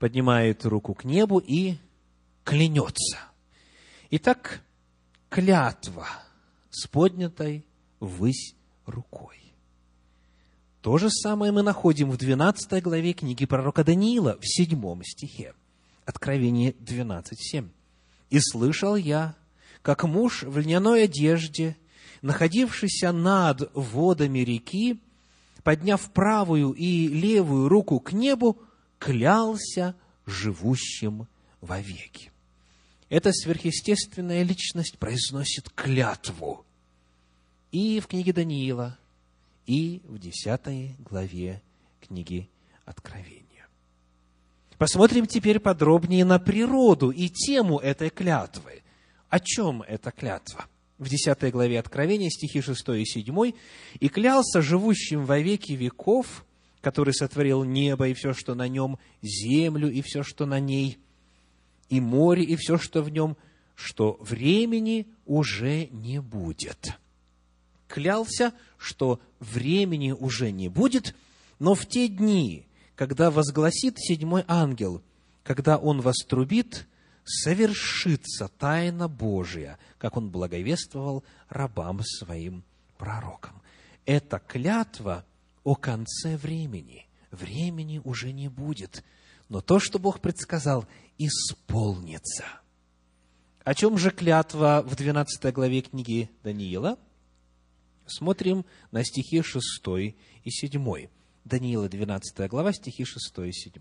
Поднимает 0.00 0.64
руку 0.64 0.94
к 0.94 1.04
небу 1.04 1.38
и 1.38 1.76
клянется. 2.42 3.18
Итак, 4.10 4.62
клятва 5.28 6.08
с 6.70 6.88
поднятой 6.88 7.66
ввысь 8.00 8.56
рукой. 8.86 9.36
То 10.80 10.96
же 10.96 11.10
самое 11.10 11.52
мы 11.52 11.62
находим 11.62 12.10
в 12.10 12.16
12 12.16 12.82
главе 12.82 13.12
книги 13.12 13.44
пророка 13.44 13.84
Даниила, 13.84 14.38
в 14.40 14.46
7 14.46 15.02
стихе. 15.04 15.52
Откровение 16.06 16.72
12.7. 16.72 17.68
«И 18.30 18.40
слышал 18.40 18.96
я, 18.96 19.36
как 19.82 20.04
муж 20.04 20.44
в 20.44 20.56
льняной 20.56 21.04
одежде, 21.04 21.76
находившийся 22.22 23.12
над 23.12 23.70
водами 23.74 24.38
реки, 24.38 24.98
подняв 25.62 26.10
правую 26.12 26.72
и 26.72 27.06
левую 27.06 27.68
руку 27.68 28.00
к 28.00 28.12
небу, 28.12 28.62
клялся 29.00 29.96
живущим 30.26 31.26
вовеки. 31.60 32.30
Эта 33.08 33.32
сверхъестественная 33.32 34.44
личность 34.44 34.98
произносит 34.98 35.68
клятву 35.70 36.64
и 37.72 37.98
в 37.98 38.06
книге 38.06 38.32
Даниила, 38.32 38.98
и 39.66 40.00
в 40.04 40.18
десятой 40.18 40.94
главе 41.00 41.60
книги 42.00 42.48
Откровения. 42.84 43.66
Посмотрим 44.78 45.26
теперь 45.26 45.60
подробнее 45.60 46.24
на 46.24 46.38
природу 46.38 47.10
и 47.10 47.28
тему 47.28 47.78
этой 47.78 48.10
клятвы. 48.10 48.82
О 49.28 49.40
чем 49.40 49.82
эта 49.82 50.10
клятва? 50.10 50.66
В 50.98 51.08
десятой 51.08 51.50
главе 51.50 51.78
Откровения, 51.78 52.30
стихи 52.30 52.60
6 52.60 52.88
и 52.90 53.04
7, 53.04 53.52
«И 54.00 54.08
клялся 54.08 54.60
живущим 54.60 55.24
во 55.24 55.38
веки 55.38 55.72
веков, 55.72 56.44
который 56.80 57.14
сотворил 57.14 57.64
небо 57.64 58.08
и 58.08 58.14
все, 58.14 58.32
что 58.32 58.54
на 58.54 58.68
нем, 58.68 58.98
землю 59.22 59.90
и 59.90 60.02
все, 60.02 60.22
что 60.22 60.46
на 60.46 60.60
ней, 60.60 60.98
и 61.88 62.00
море 62.00 62.44
и 62.44 62.56
все, 62.56 62.78
что 62.78 63.02
в 63.02 63.10
нем, 63.10 63.36
что 63.74 64.18
времени 64.20 65.06
уже 65.26 65.86
не 65.86 66.20
будет» 66.20 66.98
клялся, 67.90 68.54
что 68.78 69.20
времени 69.40 70.12
уже 70.12 70.50
не 70.52 70.68
будет, 70.68 71.14
но 71.58 71.74
в 71.74 71.86
те 71.86 72.08
дни, 72.08 72.66
когда 72.94 73.30
возгласит 73.30 73.98
седьмой 73.98 74.44
ангел, 74.46 75.02
когда 75.42 75.76
он 75.76 76.00
вострубит, 76.00 76.86
совершится 77.24 78.48
тайна 78.48 79.08
Божия, 79.08 79.78
как 79.98 80.16
он 80.16 80.30
благовествовал 80.30 81.24
рабам 81.48 82.00
своим 82.02 82.62
пророкам. 82.96 83.60
Это 84.06 84.38
клятва 84.38 85.24
о 85.64 85.74
конце 85.74 86.36
времени. 86.36 87.06
Времени 87.30 88.00
уже 88.04 88.32
не 88.32 88.48
будет. 88.48 89.04
Но 89.48 89.60
то, 89.60 89.78
что 89.78 89.98
Бог 89.98 90.20
предсказал, 90.20 90.86
исполнится. 91.18 92.44
О 93.64 93.74
чем 93.74 93.98
же 93.98 94.10
клятва 94.10 94.82
в 94.86 94.96
12 94.96 95.52
главе 95.52 95.82
книги 95.82 96.30
Даниила– 96.42 96.98
Смотрим 98.10 98.64
на 98.90 99.04
стихи 99.04 99.40
6 99.42 99.62
и 100.44 100.50
7. 100.50 101.08
Даниила, 101.44 101.88
12 101.88 102.50
глава, 102.50 102.72
стихи 102.72 103.04
6 103.04 103.38
и 103.46 103.52
7. 103.52 103.72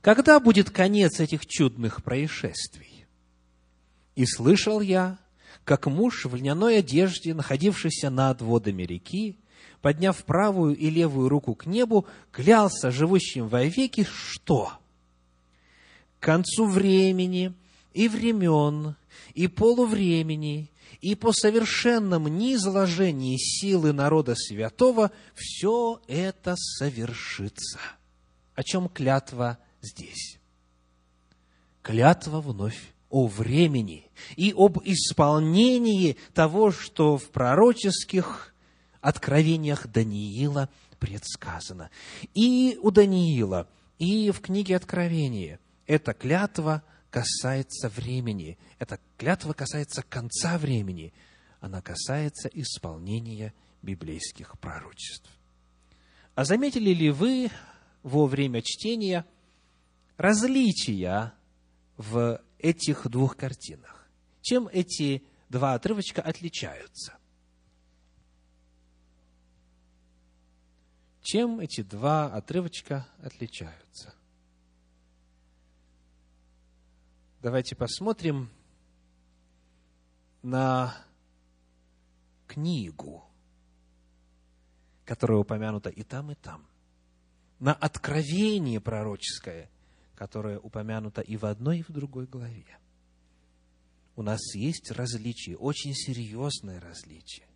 «Когда 0.00 0.40
будет 0.40 0.70
конец 0.70 1.20
этих 1.20 1.46
чудных 1.46 2.02
происшествий? 2.02 3.06
И 4.14 4.24
слышал 4.24 4.80
я, 4.80 5.18
как 5.64 5.86
муж 5.86 6.24
в 6.24 6.34
льняной 6.34 6.78
одежде, 6.78 7.34
находившийся 7.34 8.10
над 8.10 8.40
водами 8.40 8.84
реки, 8.84 9.38
подняв 9.82 10.24
правую 10.24 10.76
и 10.76 10.90
левую 10.90 11.28
руку 11.28 11.54
к 11.54 11.66
небу, 11.66 12.06
клялся 12.30 12.90
живущим 12.90 13.48
во 13.48 13.64
веки, 13.64 14.04
что? 14.04 14.72
К 16.18 16.24
концу 16.24 16.66
времени 16.66 17.52
и 17.92 18.08
времен, 18.08 18.96
и 19.34 19.46
полувремени, 19.46 20.70
и 21.00 21.14
по 21.14 21.32
совершенном 21.32 22.26
низложении 22.26 23.36
силы 23.36 23.92
народа 23.92 24.34
святого 24.34 25.12
все 25.34 26.00
это 26.08 26.56
совершится. 26.56 27.78
О 28.54 28.64
чем 28.64 28.88
клятва 28.88 29.58
здесь? 29.80 30.38
Клятва 31.82 32.40
вновь 32.40 32.92
о 33.10 33.26
времени 33.26 34.10
и 34.36 34.52
об 34.56 34.78
исполнении 34.84 36.16
того, 36.34 36.70
что 36.72 37.16
в 37.16 37.30
пророческих 37.30 38.54
откровениях 39.08 39.86
Даниила 39.86 40.68
предсказано. 40.98 41.90
И 42.34 42.78
у 42.82 42.90
Даниила, 42.90 43.68
и 43.98 44.30
в 44.30 44.40
книге 44.40 44.76
Откровения 44.76 45.60
эта 45.86 46.12
клятва– 46.12 46.82
касается 47.10 47.88
времени. 47.88 48.58
Эта 48.78 49.00
клятва 49.16 49.52
касается 49.52 50.02
конца 50.02 50.58
времени. 50.58 51.12
Она 51.60 51.80
касается 51.80 52.48
исполнения 52.52 53.54
библейских 53.82 54.58
пророчеств. 54.58 55.30
А 56.34 56.44
заметили 56.44 56.90
ли 56.90 57.10
вы 57.10 57.50
во 58.02 58.26
время 58.26 58.62
чтения 58.62 59.26
различия 60.16 61.34
в 61.96 62.40
этих 62.58 63.08
двух 63.08 63.36
картинах? 63.36 64.08
Чем 64.40 64.68
эти 64.68 65.24
два 65.48 65.74
отрывочка 65.74 66.22
отличаются? 66.22 67.17
Чем 71.22 71.60
эти 71.60 71.82
два 71.82 72.26
отрывочка 72.26 73.06
отличаются? 73.22 74.14
Давайте 77.42 77.76
посмотрим 77.76 78.50
на 80.42 80.94
книгу, 82.46 83.24
которая 85.04 85.38
упомянута 85.38 85.90
и 85.90 86.02
там, 86.02 86.32
и 86.32 86.34
там, 86.34 86.66
на 87.60 87.74
откровение 87.74 88.80
пророческое, 88.80 89.70
которое 90.14 90.58
упомянуто 90.58 91.20
и 91.20 91.36
в 91.36 91.44
одной, 91.44 91.78
и 91.78 91.82
в 91.82 91.90
другой 91.90 92.26
главе. 92.26 92.78
У 94.16 94.22
нас 94.22 94.54
есть 94.54 94.90
различие, 94.90 95.56
очень 95.56 95.94
серьезное 95.94 96.80
различие. 96.80 97.46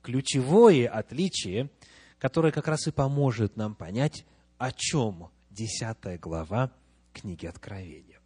Ключевое 0.00 0.88
отличие, 0.88 1.70
которое 2.24 2.52
как 2.52 2.68
раз 2.68 2.86
и 2.86 2.90
поможет 2.90 3.58
нам 3.58 3.74
понять, 3.74 4.24
о 4.56 4.72
чем 4.72 5.28
десятая 5.50 6.16
глава 6.16 6.72
книги 7.12 7.44
Откровения. 7.44 8.18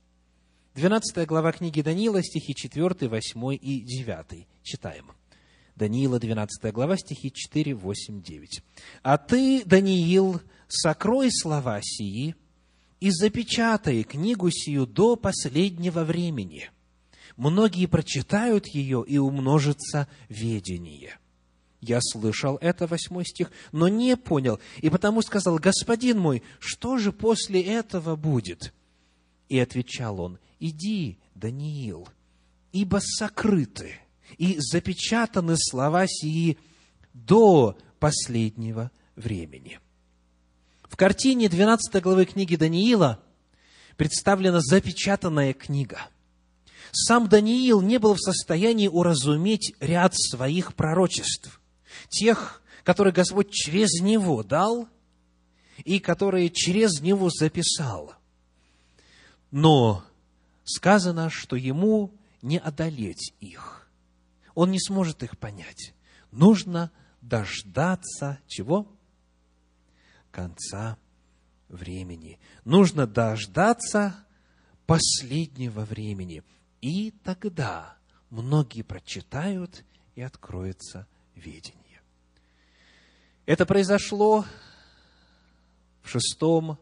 12 0.77 1.27
глава 1.27 1.51
книги 1.51 1.83
Даниила, 1.83 2.23
стихи 2.23 2.55
4, 2.55 3.09
8 3.09 3.59
и 3.61 3.81
9. 3.81 4.47
Читаем. 4.63 5.11
Даниила, 5.75 6.21
12 6.21 6.73
глава, 6.73 6.97
стихи 6.97 7.33
4, 7.33 7.75
8, 7.75 8.23
9. 8.23 8.63
«А 9.03 9.19
ты, 9.19 9.65
Даниил, 9.65 10.43
сокрой 10.69 11.31
слова 11.33 11.81
сии 11.83 12.37
и 13.01 13.11
запечатай 13.11 14.05
книгу 14.05 14.49
сию 14.53 14.87
до 14.87 15.17
последнего 15.17 16.05
времени. 16.05 16.71
Многие 17.37 17.87
прочитают 17.87 18.69
ее, 18.69 19.05
и 19.05 19.19
умножится 19.19 20.07
ведение». 20.29 21.19
Я 21.81 22.01
слышал 22.01 22.59
это, 22.61 22.87
восьмой 22.87 23.25
стих, 23.25 23.53
но 23.71 23.89
не 23.89 24.17
понял, 24.17 24.59
и 24.79 24.91
потому 24.91 25.23
сказал, 25.23 25.59
«Господин 25.59 26.19
мой, 26.19 26.43
что 26.59 26.99
же 26.99 27.13
после 27.13 27.63
этого 27.63 28.17
будет?» 28.17 28.73
И 29.49 29.59
отвечал 29.59 30.21
он, 30.21 30.39
иди, 30.59 31.19
Даниил, 31.35 32.09
ибо 32.73 33.01
сокрыты 33.01 33.95
и 34.37 34.57
запечатаны 34.59 35.55
слова 35.57 36.07
сии 36.07 36.59
до 37.15 37.79
последнего 37.99 38.91
времени. 39.17 39.81
В 40.83 40.97
картине 40.97 41.49
12 41.49 42.03
главы 42.03 42.25
книги 42.25 42.57
Даниила 42.57 43.23
представлена 43.97 44.61
запечатанная 44.61 45.53
книга. 45.53 46.09
Сам 46.93 47.29
Даниил 47.29 47.81
не 47.83 47.99
был 47.99 48.15
в 48.15 48.21
состоянии 48.21 48.89
уразуметь 48.89 49.75
ряд 49.81 50.15
своих 50.17 50.75
пророчеств. 50.75 51.61
Тех, 52.09 52.63
которые 52.85 53.13
Господь 53.13 53.51
через 53.51 54.01
него 54.01 54.43
дал 54.43 54.89
и 55.85 55.99
которые 55.99 56.51
через 56.51 57.01
него 57.01 57.31
записал. 57.31 58.15
Но 59.51 60.05
сказано, 60.65 61.31
что 61.31 61.57
ему 61.57 62.13
не 62.43 62.59
одолеть 62.59 63.35
их. 63.41 63.89
Он 64.55 64.71
не 64.71 64.81
сможет 64.81 65.23
их 65.23 65.39
понять. 65.39 65.95
Нужно 66.31 66.91
дождаться 67.21 68.41
чего? 68.47 68.91
Конца 70.31 70.99
времени. 71.69 72.39
Нужно 72.65 73.07
дождаться 73.07 74.27
последнего 74.87 75.85
времени. 75.85 76.43
И 76.81 77.11
тогда 77.11 77.97
многие 78.31 78.83
прочитают 78.83 79.85
и 80.15 80.23
откроется 80.23 81.07
ведение. 81.35 81.78
Это 83.49 83.65
произошло 83.65 84.45
в 86.03 86.11
шестом, 86.11 86.79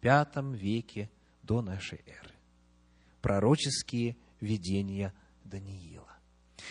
пятом 0.00 0.52
веке 0.52 1.08
до 1.44 1.62
нашей 1.62 2.00
эры. 2.06 2.34
Пророческие 3.22 4.16
видения 4.40 5.14
Даниила. 5.44 6.10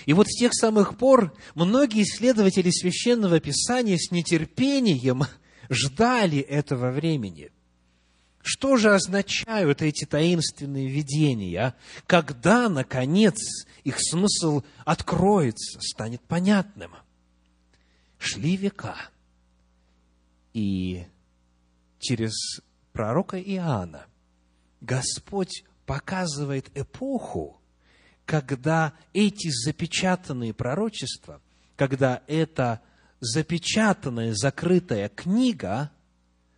И 0.05 0.11
вот 0.11 0.27
с 0.27 0.37
тех 0.37 0.53
самых 0.53 0.97
пор 0.97 1.33
многие 1.53 2.03
исследователи 2.03 2.69
священного 2.71 3.39
писания 3.39 3.95
с 3.97 4.11
нетерпением 4.11 5.23
ждали 5.69 6.39
этого 6.39 6.91
времени. 6.91 7.53
Что 8.41 8.75
же 8.75 8.93
означают 8.93 9.81
эти 9.81 10.03
таинственные 10.03 10.89
видения? 10.89 11.73
Когда, 12.05 12.67
наконец, 12.67 13.37
их 13.85 13.95
смысл 13.97 14.63
откроется, 14.83 15.79
станет 15.79 16.19
понятным? 16.19 16.91
Шли 18.25 18.57
века. 18.57 19.11
И 20.51 21.05
через 21.99 22.33
пророка 22.91 23.39
Иоанна 23.39 24.07
Господь 24.81 25.63
показывает 25.85 26.75
эпоху, 26.75 27.61
когда 28.25 28.95
эти 29.13 29.49
запечатанные 29.49 30.55
пророчества, 30.55 31.39
когда 31.75 32.23
эта 32.25 32.81
запечатанная, 33.19 34.33
закрытая 34.33 35.09
книга 35.09 35.91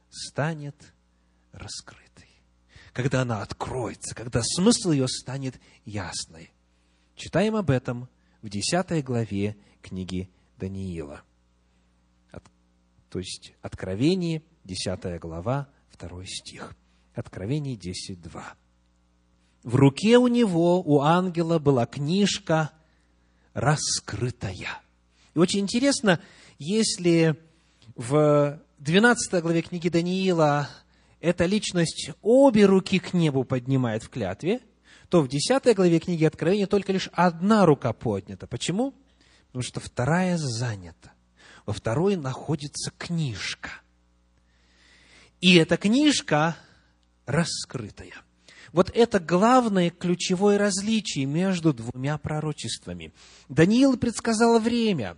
станет 0.10 0.94
раскрытой. 1.52 2.30
Когда 2.94 3.24
она 3.24 3.42
откроется, 3.42 4.16
когда 4.16 4.42
смысл 4.42 4.92
ее 4.92 5.10
станет 5.10 5.60
ясной. 5.84 6.50
Читаем 7.16 7.58
об 7.58 7.70
этом 7.70 8.08
в 8.42 8.48
10 8.48 9.04
главе 9.04 9.58
книги 9.82 10.30
Даниила. 10.58 11.24
То 13.10 13.20
есть 13.20 13.54
Откровение, 13.62 14.44
10 14.64 15.20
глава, 15.20 15.68
2 15.98 16.26
стих. 16.26 16.76
Откровение 17.14 17.76
10.2. 17.76 18.42
В 19.64 19.76
руке 19.76 20.18
у 20.18 20.28
него, 20.28 20.82
у 20.82 21.02
ангела, 21.02 21.60
была 21.60 21.86
книжка 21.86 22.72
раскрытая. 23.54 24.82
И 25.34 25.40
очень 25.40 25.62
интересно, 25.62 26.22
если 26.60 27.36
в 27.96 28.62
12 28.78 29.42
главе 29.42 29.62
книги 29.64 29.90
Даниила 29.90 30.70
эта 31.20 31.46
личность 31.46 32.12
обе 32.22 32.66
руки 32.66 33.00
к 33.00 33.14
небу 33.14 33.44
поднимает 33.44 34.04
в 34.04 34.10
клятве, 34.10 34.62
то 35.10 35.22
в 35.22 35.28
10 35.28 35.76
главе 35.76 36.00
книги 36.00 36.24
Откровения 36.26 36.68
только 36.68 36.94
лишь 36.94 37.10
одна 37.14 37.66
рука 37.66 37.94
поднята. 37.94 38.46
Почему? 38.46 38.94
Потому 39.48 39.64
что 39.64 39.80
вторая 39.80 40.38
занята. 40.38 41.14
Во 41.68 41.74
второй 41.74 42.16
находится 42.16 42.92
книжка. 42.98 43.70
И 45.42 45.56
эта 45.58 45.76
книжка 45.76 46.56
раскрытая. 47.26 48.14
Вот 48.72 48.90
это 48.96 49.20
главное 49.20 49.90
ключевое 49.90 50.58
различие 50.58 51.26
между 51.26 51.74
двумя 51.74 52.18
пророчествами. 52.18 53.12
Даниил 53.50 53.98
предсказал 53.98 54.60
время, 54.60 55.18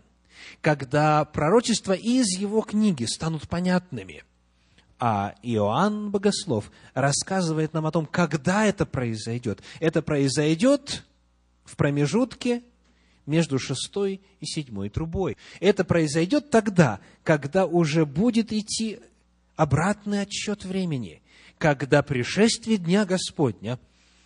когда 0.62 1.24
пророчества 1.24 1.94
из 1.94 2.36
его 2.38 2.62
книги 2.62 3.06
станут 3.06 3.48
понятными. 3.48 4.24
А 4.98 5.36
Иоанн 5.44 6.10
Богослов 6.10 6.72
рассказывает 6.96 7.74
нам 7.74 7.86
о 7.86 7.92
том, 7.92 8.08
когда 8.08 8.66
это 8.66 8.88
произойдет. 8.88 9.62
Это 9.80 10.02
произойдет 10.02 11.04
в 11.64 11.76
промежутке 11.76 12.64
между 13.30 13.60
шестой 13.60 14.20
и 14.42 14.46
седьмой 14.46 14.90
трубой. 14.90 15.38
Это 15.62 15.86
произойдет 15.86 16.50
тогда, 16.50 17.00
когда 17.24 17.66
уже 17.66 18.06
будет 18.06 18.52
идти 18.52 19.00
обратный 19.56 20.22
отсчет 20.22 20.66
времени, 20.66 21.22
когда 21.58 22.04
пришествие 22.04 22.78
Дня 22.78 23.06
Господня 23.06 23.80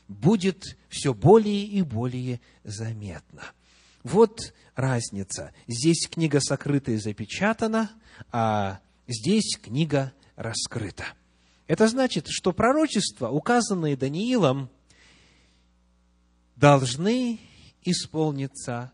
будет 0.08 0.78
все 0.89 1.13
более 1.13 1.63
и 1.66 1.82
более 1.82 2.39
заметно. 2.63 3.44
Вот 4.04 4.54
разница. 4.76 5.54
Здесь 5.68 6.08
книга 6.08 6.39
сокрыта 6.39 6.92
и 6.92 6.98
запечатана, 6.98 7.92
а 8.32 8.80
здесь 9.08 9.58
книга 9.62 10.13
раскрыта. 10.36 11.06
Это 11.68 11.88
значит, 11.88 12.28
что 12.30 12.52
пророчества, 12.52 13.30
указанные 13.30 13.96
Даниилом, 13.96 14.70
должны 16.56 17.39
исполниться 17.84 18.93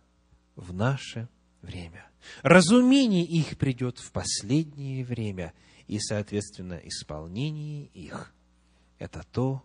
в 0.56 0.74
наше 0.74 1.30
время. 1.62 2.10
Разумение 2.42 3.24
их 3.24 3.58
придет 3.58 4.00
в 4.00 4.12
последнее 4.12 5.04
время, 5.06 5.54
и, 5.88 6.00
соответственно, 6.00 6.80
исполнение 6.84 7.86
их– 7.88 8.34
это 9.00 9.24
то, 9.32 9.64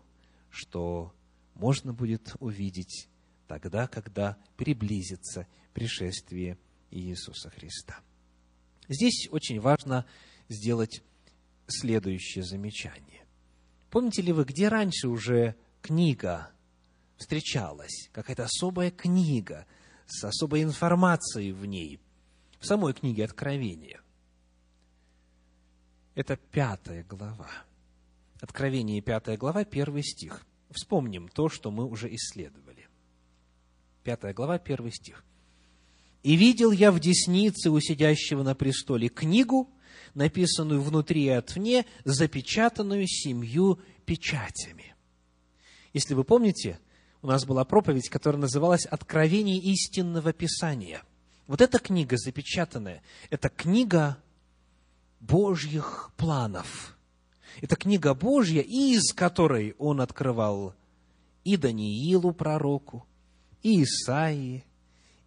что 0.49 1.13
можно 1.53 1.93
будет 1.93 2.35
увидеть 2.39 3.09
тогда, 3.47 3.87
когда 3.87 4.37
приблизится 4.57 5.47
пришествие 5.73 6.57
Иисуса 6.91 7.49
Христа. 7.49 7.99
Здесь 8.87 9.27
очень 9.31 9.59
важно 9.59 10.05
сделать 10.49 11.03
следующее 11.67 12.43
замечание. 12.43 13.25
Помните 13.89 14.21
ли 14.21 14.31
вы, 14.31 14.45
где 14.45 14.67
раньше 14.67 15.07
уже 15.07 15.55
книга 15.81 16.51
встречалась, 17.17 18.09
какая-то 18.11 18.45
особая 18.45 18.91
книга 18.91 19.65
с 20.07 20.23
особой 20.23 20.63
информацией 20.63 21.51
в 21.51 21.65
ней, 21.65 21.99
в 22.59 22.65
самой 22.65 22.93
книге 22.93 23.25
Откровения? 23.25 24.01
Это 26.15 26.37
пятая 26.37 27.03
глава. 27.03 27.49
Откровение, 28.39 29.01
пятая 29.01 29.37
глава, 29.37 29.65
первый 29.65 30.03
стих. 30.03 30.45
Вспомним 30.71 31.27
то, 31.27 31.49
что 31.49 31.71
мы 31.71 31.85
уже 31.85 32.13
исследовали. 32.13 32.87
Пятая 34.03 34.33
глава, 34.33 34.59
первый 34.59 34.91
стих. 34.91 35.23
«И 36.23 36.35
видел 36.35 36.71
я 36.71 36.91
в 36.91 36.99
деснице 36.99 37.69
у 37.69 37.79
сидящего 37.79 38.43
на 38.43 38.55
престоле 38.55 39.09
книгу, 39.09 39.69
написанную 40.13 40.81
внутри 40.81 41.25
и 41.25 41.29
отвне, 41.29 41.85
запечатанную 42.03 43.07
семью 43.07 43.79
печатями». 44.05 44.95
Если 45.93 46.13
вы 46.13 46.23
помните, 46.23 46.79
у 47.25 47.27
нас 47.27 47.43
была 47.43 47.65
проповедь, 47.65 48.07
которая 48.07 48.39
называлась 48.39 48.85
«Откровение 48.85 49.57
истинного 49.57 50.31
Писания». 50.31 51.01
Вот 51.47 51.59
эта 51.59 51.79
книга 51.79 52.17
запечатанная, 52.17 53.01
это 53.31 53.49
книга 53.49 54.17
Божьих 55.19 56.11
планов. 56.17 56.95
Это 57.63 57.75
книга 57.75 58.13
Божья, 58.13 58.61
из 58.61 59.11
которой 59.11 59.73
он 59.79 60.01
открывал 60.01 60.75
и 61.43 61.57
Даниилу 61.57 62.31
пророку, 62.31 63.07
и 63.63 63.81
Исаии, 63.81 64.63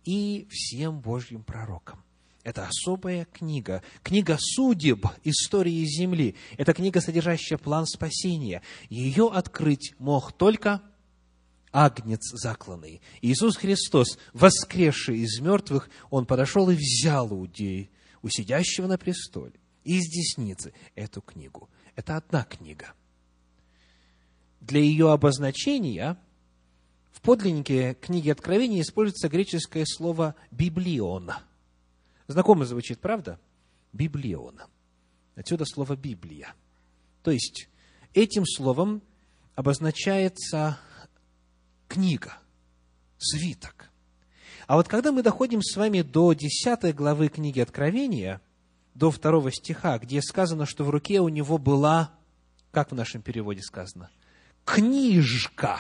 и 0.05 0.47
всем 0.51 1.01
Божьим 1.01 1.43
пророкам. 1.43 2.05
Это 2.45 2.69
особая 2.69 3.25
книга, 3.25 3.83
книга 4.05 4.37
судеб 4.39 5.05
истории 5.25 5.85
Земли. 5.85 6.37
Это 6.59 6.75
книга, 6.75 7.01
содержащая 7.01 7.59
план 7.59 7.87
спасения. 7.87 8.63
Ее 8.89 9.31
открыть 9.33 9.95
мог 9.99 10.33
только 10.33 10.81
агнец 11.85 12.31
закланный. 12.33 13.01
Иисус 13.23 13.57
Христос, 13.57 14.19
воскресший 14.33 15.19
из 15.19 15.41
мертвых, 15.41 15.89
Он 16.11 16.27
подошел 16.27 16.69
и 16.71 16.75
взял 16.75 17.33
у, 17.33 17.45
у 17.47 18.29
сидящего 18.29 18.87
на 18.87 18.99
престоле 18.99 19.55
из 19.85 20.09
десницы 20.09 20.73
эту 20.95 21.21
книгу. 21.21 21.69
Это 21.95 22.17
одна 22.17 22.43
книга. 22.45 22.93
Для 24.61 24.81
ее 24.81 25.13
обозначения 25.13 26.19
в 27.13 27.21
подлиннике 27.21 27.95
книги 27.95 28.29
Откровения 28.29 28.81
используется 28.81 29.29
греческое 29.29 29.85
слово 29.87 30.35
«библион». 30.51 31.31
Знакомо 32.27 32.65
звучит, 32.67 33.01
правда? 33.01 33.41
Библион. 33.93 34.61
Отсюда 35.35 35.65
слово 35.65 35.97
«библия». 35.97 36.55
То 37.23 37.31
есть, 37.31 37.69
этим 38.15 38.45
словом 38.45 39.03
обозначается 39.55 40.79
книга, 41.89 42.39
свиток. 43.19 43.91
А 44.67 44.77
вот 44.77 44.87
когда 44.87 45.13
мы 45.13 45.23
доходим 45.23 45.63
с 45.63 45.77
вами 45.77 46.03
до 46.03 46.35
10 46.35 46.95
главы 46.95 47.29
книги 47.29 47.61
Откровения, 47.61 48.41
до 48.95 49.11
второго 49.11 49.51
стиха, 49.53 49.99
где 49.99 50.21
сказано, 50.21 50.67
что 50.67 50.85
в 50.85 50.91
руке 50.91 51.21
у 51.21 51.29
него 51.29 51.57
была, 51.59 52.13
как 52.71 52.91
в 52.91 52.95
нашем 52.95 53.23
переводе 53.23 53.63
сказано, 53.63 54.11
книжка. 54.65 55.79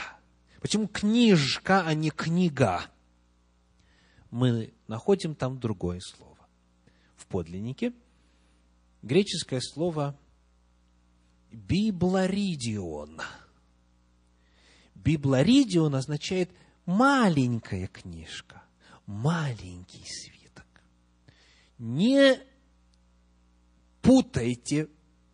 Почему 0.60 0.86
книжка, 0.88 1.82
а 1.84 1.94
не 1.94 2.10
книга? 2.10 2.82
Мы 4.30 4.72
находим 4.86 5.34
там 5.34 5.58
другое 5.58 6.00
слово. 6.00 6.38
В 7.16 7.26
подлиннике 7.26 7.92
греческое 9.02 9.60
слово 9.60 10.16
библоридион. 11.50 13.20
Библоридион 15.08 15.94
означает 15.94 16.50
маленькая 16.84 17.86
книжка, 17.86 18.62
маленький 19.06 20.04
свиток. 20.04 20.66
Не 21.78 22.38
путайте, 24.02 24.88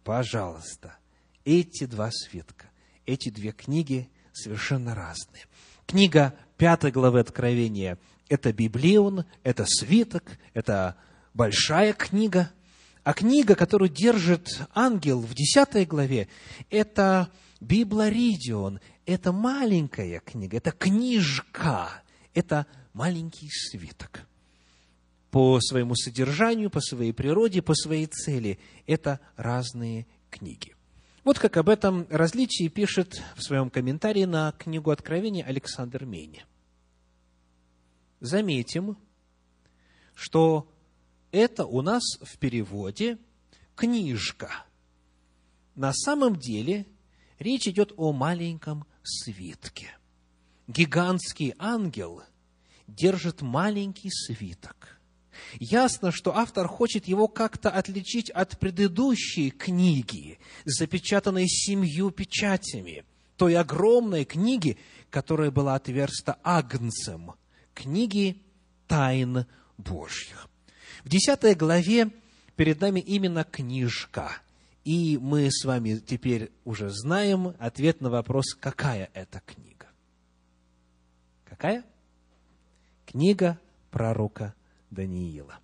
пожалуйста, 0.05 0.97
эти 1.45 1.87
два 1.87 2.13
свитка. 2.13 2.71
Эти 3.05 3.31
две 3.31 3.51
книги 3.51 4.09
совершенно 4.33 4.95
разные. 4.95 5.43
Книга 5.87 6.37
пятой 6.57 6.93
главы 6.93 7.19
Откровения– 7.19 7.99
это 8.29 8.53
Библион, 8.53 9.25
это 9.43 9.65
свиток, 9.67 10.39
это 10.53 10.97
большая 11.35 11.95
книга. 11.95 12.53
А 13.03 13.13
книга, 13.13 13.57
которую 13.57 13.89
держит 13.89 14.57
ангел 14.73 15.19
в 15.19 15.35
десятой 15.35 15.85
главе, 15.85 16.29
это 16.71 17.29
Библоридион, 17.65 18.81
это 19.07 19.33
маленькая 19.33 20.21
книга, 20.21 20.59
это 20.59 20.71
книжка, 20.71 22.03
это 22.35 22.67
маленький 22.93 23.49
свиток. 23.49 24.27
По 25.31 25.59
своему 25.61 25.95
содержанию, 25.97 26.71
по 26.71 26.81
своей 26.81 27.13
природе, 27.13 27.63
по 27.63 27.75
своей 27.75 28.07
цели 28.07 28.59
это 28.87 29.19
разные 29.37 30.07
книги. 30.31 30.77
Вот 31.25 31.39
как 31.39 31.57
об 31.57 31.71
этом 31.71 32.07
различии 32.11 32.69
пишет 32.69 33.23
в 33.35 33.43
своем 33.43 33.71
комментарии 33.71 34.25
на 34.25 34.53
книгу 34.53 34.91
Откровения 34.91 35.45
Александр 35.45 36.05
Мейни. 36.05 36.45
Заметим, 38.21 38.99
что 40.15 40.71
это 41.33 41.65
у 41.65 41.81
нас 41.81 42.03
в 42.21 42.37
переводе 42.39 43.19
книжка. 43.75 44.51
На 45.75 45.93
самом 45.93 46.37
деле 46.37 46.87
речь 47.45 47.69
идет 47.69 47.93
о 47.97 48.13
маленьком 48.13 48.87
свитке. 49.03 49.91
Гигантский 50.67 51.55
ангел 51.59 52.23
держит 52.87 53.43
маленький 53.43 54.11
свиток. 54.11 54.99
Ясно, 55.59 56.11
что 56.11 56.37
автор 56.37 56.67
хочет 56.69 57.07
его 57.07 57.29
как-то 57.29 57.71
отличить 57.71 58.31
от 58.31 58.59
предыдущей 58.59 59.51
книги, 59.51 60.39
запечатанной 60.65 61.47
семью 61.49 62.11
печатями, 62.11 63.05
той 63.37 63.57
огромной 63.57 64.25
книги, 64.25 64.79
которая 65.11 65.51
была 65.51 65.75
отверста 65.75 66.39
Агнцем, 66.43 67.35
книги 67.75 68.43
тайн 68.87 69.47
Божьих. 69.77 70.49
В 71.05 71.09
десятой 71.09 71.55
главе 71.55 72.11
перед 72.57 72.81
нами 72.81 73.01
именно 73.01 73.45
книжка. 73.45 74.41
И 74.85 75.19
мы 75.19 75.51
с 75.51 75.65
вами 75.65 75.97
теперь 75.97 76.53
уже 76.65 76.91
знаем 76.91 77.55
ответ 77.59 78.03
на 78.03 78.11
вопрос, 78.11 78.55
какая 78.55 79.09
это 79.15 79.41
книга. 79.47 79.87
Какая? 81.45 81.85
Книга 83.07 83.59
пророка 83.91 84.55
Даниила. 84.91 85.59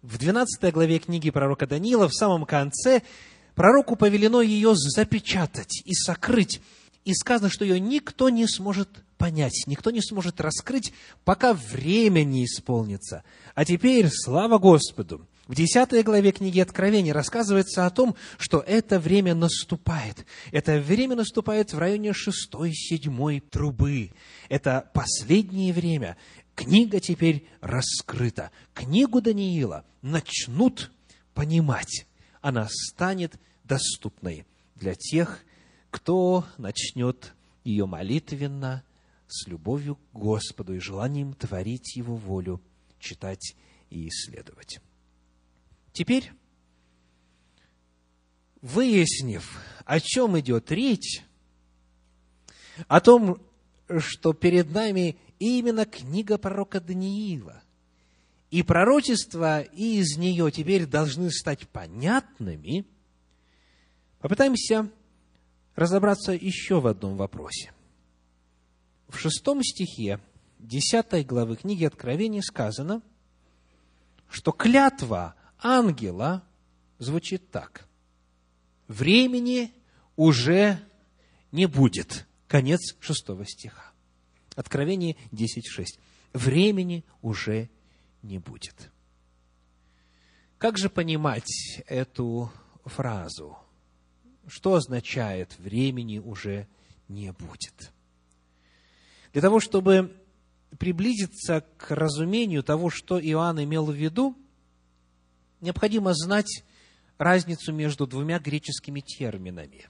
В 0.00 0.16
12 0.18 0.72
главе 0.72 0.98
книги 0.98 1.30
пророка 1.30 1.66
Даниила, 1.66 2.08
в 2.08 2.14
самом 2.14 2.46
конце, 2.46 3.02
пророку 3.54 3.94
повелено 3.94 4.40
ее 4.40 4.72
запечатать 4.74 5.82
и 5.84 5.92
сокрыть. 5.94 6.62
И 7.04 7.12
сказано, 7.14 7.50
что 7.50 7.64
ее 7.64 7.78
никто 7.78 8.30
не 8.30 8.46
сможет 8.46 8.88
понять, 9.18 9.64
никто 9.66 9.90
не 9.90 10.00
сможет 10.00 10.40
раскрыть, 10.40 10.92
пока 11.24 11.52
время 11.52 12.24
не 12.24 12.44
исполнится. 12.44 13.22
А 13.54 13.64
теперь, 13.64 14.08
слава 14.10 14.58
Господу, 14.58 15.26
в 15.48 15.54
10 15.56 16.04
главе 16.04 16.30
книги 16.30 16.60
Откровения 16.60 17.12
рассказывается 17.12 17.84
о 17.84 17.90
том, 17.90 18.14
что 18.38 18.60
это 18.60 19.00
время 19.00 19.34
наступает. 19.34 20.24
Это 20.52 20.78
время 20.78 21.16
наступает 21.16 21.72
в 21.72 21.78
районе 21.78 22.12
шестой-седьмой 22.12 23.40
трубы. 23.40 24.12
Это 24.48 24.88
последнее 24.94 25.72
время. 25.72 26.16
Книга 26.54 27.00
теперь 27.00 27.46
раскрыта. 27.60 28.52
Книгу 28.72 29.20
Даниила 29.20 29.84
начнут 30.00 30.92
понимать. 31.34 32.06
Она 32.40 32.68
станет 32.70 33.34
доступной 33.64 34.46
для 34.76 34.94
тех, 34.94 35.40
кто 35.90 36.44
начнет 36.56 37.34
ее 37.64 37.86
молитвенно, 37.86 38.84
с 39.26 39.48
любовью 39.48 39.96
к 39.96 40.00
Господу 40.12 40.74
и 40.74 40.78
желанием 40.78 41.32
творить 41.34 41.96
Его 41.96 42.16
волю, 42.16 42.60
читать 43.00 43.54
и 43.90 44.08
исследовать. 44.08 44.80
Теперь, 45.92 46.32
выяснив, 48.62 49.60
о 49.84 50.00
чем 50.00 50.38
идет 50.38 50.70
речь, 50.72 51.22
о 52.88 53.00
том, 53.00 53.42
что 53.98 54.32
перед 54.32 54.70
нами 54.70 55.18
именно 55.38 55.84
книга 55.84 56.38
пророка 56.38 56.80
Даниила, 56.80 57.62
и 58.50 58.62
пророчества 58.62 59.62
из 59.62 60.16
нее 60.16 60.50
теперь 60.50 60.86
должны 60.86 61.30
стать 61.30 61.68
понятными, 61.68 62.86
попытаемся 64.20 64.90
разобраться 65.74 66.32
еще 66.32 66.80
в 66.80 66.86
одном 66.86 67.16
вопросе. 67.16 67.72
В 69.08 69.18
шестом 69.18 69.62
стихе 69.62 70.20
десятой 70.58 71.24
главы 71.24 71.56
книги 71.56 71.84
Откровения 71.84 72.40
сказано, 72.42 73.02
что 74.28 74.52
клятва 74.52 75.34
ангела 75.62 76.44
звучит 76.98 77.50
так. 77.50 77.86
Времени 78.88 79.72
уже 80.16 80.78
не 81.50 81.66
будет. 81.66 82.26
Конец 82.48 82.96
шестого 83.00 83.46
стиха. 83.46 83.92
Откровение 84.54 85.16
10.6. 85.30 85.86
Времени 86.32 87.04
уже 87.22 87.70
не 88.22 88.38
будет. 88.38 88.90
Как 90.58 90.78
же 90.78 90.90
понимать 90.90 91.82
эту 91.86 92.52
фразу? 92.84 93.56
Что 94.46 94.74
означает 94.74 95.56
«времени 95.58 96.18
уже 96.18 96.68
не 97.08 97.32
будет»? 97.32 97.92
Для 99.32 99.42
того, 99.42 99.60
чтобы 99.60 100.16
приблизиться 100.78 101.64
к 101.78 101.90
разумению 101.90 102.62
того, 102.62 102.90
что 102.90 103.20
Иоанн 103.20 103.64
имел 103.64 103.86
в 103.86 103.94
виду, 103.94 104.36
необходимо 105.62 106.12
знать 106.12 106.64
разницу 107.16 107.72
между 107.72 108.06
двумя 108.06 108.38
греческими 108.38 109.00
терминами. 109.00 109.88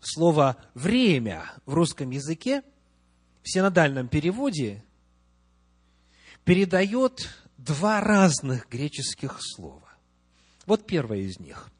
Слово 0.00 0.56
«время» 0.74 1.50
в 1.64 1.74
русском 1.74 2.10
языке 2.10 2.62
в 3.42 3.50
синодальном 3.50 4.08
переводе 4.08 4.84
передает 6.44 7.30
два 7.56 8.00
разных 8.00 8.68
греческих 8.68 9.38
слова. 9.40 9.88
Вот 10.66 10.86
первое 10.86 11.18
из 11.18 11.38
них. 11.38 11.70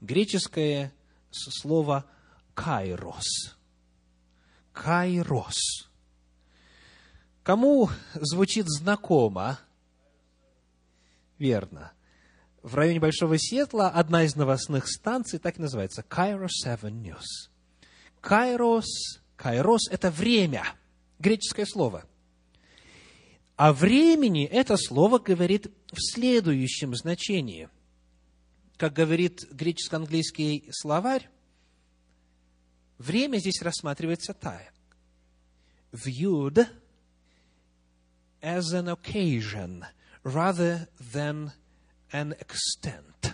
Греческое 0.00 0.92
слово 1.30 2.04
«кайрос». 2.54 3.56
«Кайрос». 4.72 5.88
Кому 7.48 7.88
звучит 8.14 8.66
знакомо? 8.68 9.58
Верно. 11.38 11.92
В 12.62 12.74
районе 12.74 13.00
Большого 13.00 13.38
Сиэтла 13.38 13.88
одна 13.88 14.24
из 14.24 14.34
новостных 14.34 14.88
станций 14.88 15.38
так 15.38 15.58
и 15.58 15.62
называется– 15.62 16.04
Kairos 16.08 16.48
7 16.50 16.80
News. 16.90 17.50
Кайрос, 18.20 19.20
кайрос– 19.36 19.88
это 19.90 20.10
время– 20.10 20.64
греческое 21.18 21.66
слово. 21.66 22.04
О 23.56 23.72
времени 23.72 24.44
это 24.44 24.76
слово 24.76 25.18
говорит 25.18 25.68
в 25.90 25.98
следующем 25.98 26.94
значении. 26.94 27.68
Как 28.76 28.92
говорит 28.92 29.44
греческо-английский 29.50 30.68
словарь, 30.70 31.28
время 32.98 33.38
здесь 33.38 33.62
рассматривается 33.62 34.34
так. 34.34 34.72
Viewed 35.92 36.66
as 38.40 38.72
an 38.72 38.88
occasion 38.88 39.84
rather 40.22 40.88
than 41.12 41.50
an 42.12 42.36
extent. 42.38 43.32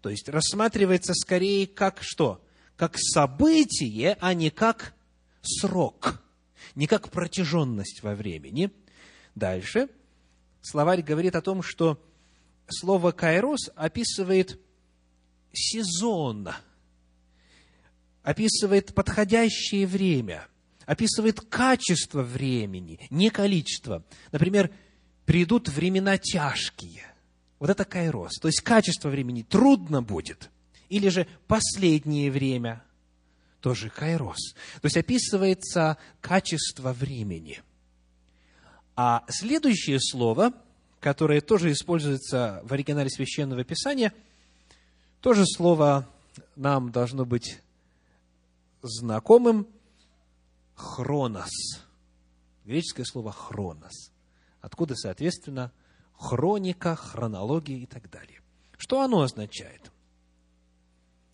То 0.00 0.10
есть 0.10 0.28
рассматривается 0.28 1.14
скорее 1.14 1.66
как 1.66 1.98
что? 2.02 2.44
Как 2.76 2.96
событие, 2.98 4.16
а 4.20 4.34
не 4.34 4.50
как 4.50 4.94
срок 5.42 6.20
не 6.74 6.86
как 6.86 7.10
протяженность 7.10 8.02
во 8.02 8.14
времени. 8.14 8.70
Дальше 9.34 9.88
словарь 10.60 11.02
говорит 11.02 11.36
о 11.36 11.42
том, 11.42 11.62
что 11.62 12.02
слово 12.68 13.12
«кайрос» 13.12 13.70
описывает 13.74 14.60
сезон, 15.52 16.48
описывает 18.22 18.94
подходящее 18.94 19.86
время, 19.86 20.46
описывает 20.86 21.40
качество 21.40 22.22
времени, 22.22 23.06
не 23.10 23.30
количество. 23.30 24.04
Например, 24.32 24.70
придут 25.26 25.68
времена 25.68 26.18
тяжкие. 26.18 27.03
Вот 27.58 27.70
это 27.70 27.84
кайрос. 27.84 28.34
То 28.40 28.48
есть 28.48 28.60
качество 28.60 29.08
времени 29.08 29.42
трудно 29.42 30.02
будет. 30.02 30.50
Или 30.88 31.08
же 31.08 31.26
последнее 31.46 32.30
время– 32.30 32.82
тоже 33.64 33.88
кайрос. 33.88 34.52
То 34.82 34.84
есть 34.84 34.98
описывается 34.98 35.96
качество 36.20 36.92
времени. 36.92 37.62
А 38.94 39.24
следующее 39.28 39.98
слово, 40.00 40.52
которое 41.00 41.40
тоже 41.40 41.72
используется 41.72 42.60
в 42.64 42.74
оригинале 42.74 43.08
Священного 43.08 43.64
Писания, 43.64 44.12
тоже 45.22 45.46
слово 45.46 46.06
нам 46.56 46.92
должно 46.92 47.24
быть 47.24 47.62
знакомым– 48.82 49.66
хронос. 50.74 51.48
Греческое 52.66 53.06
слово 53.06 53.32
хронос. 53.32 54.12
Откуда, 54.60 54.94
соответственно, 54.94 55.72
хроника, 56.14 56.96
хронология 56.96 57.78
и 57.78 57.86
так 57.86 58.10
далее. 58.10 58.40
Что 58.76 59.02
оно 59.02 59.20
означает? 59.22 59.92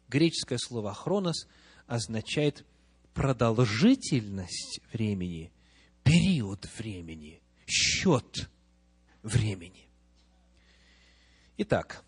Греческое 0.09 0.59
слово 0.59 0.93
хронос– 0.93 1.47
означает 1.91 2.65
продолжительность 3.15 4.81
времени, 4.93 5.53
период 6.05 6.69
времени, 6.79 7.43
счет 7.67 8.49
времени. 9.25 9.89
Итак, 11.57 12.05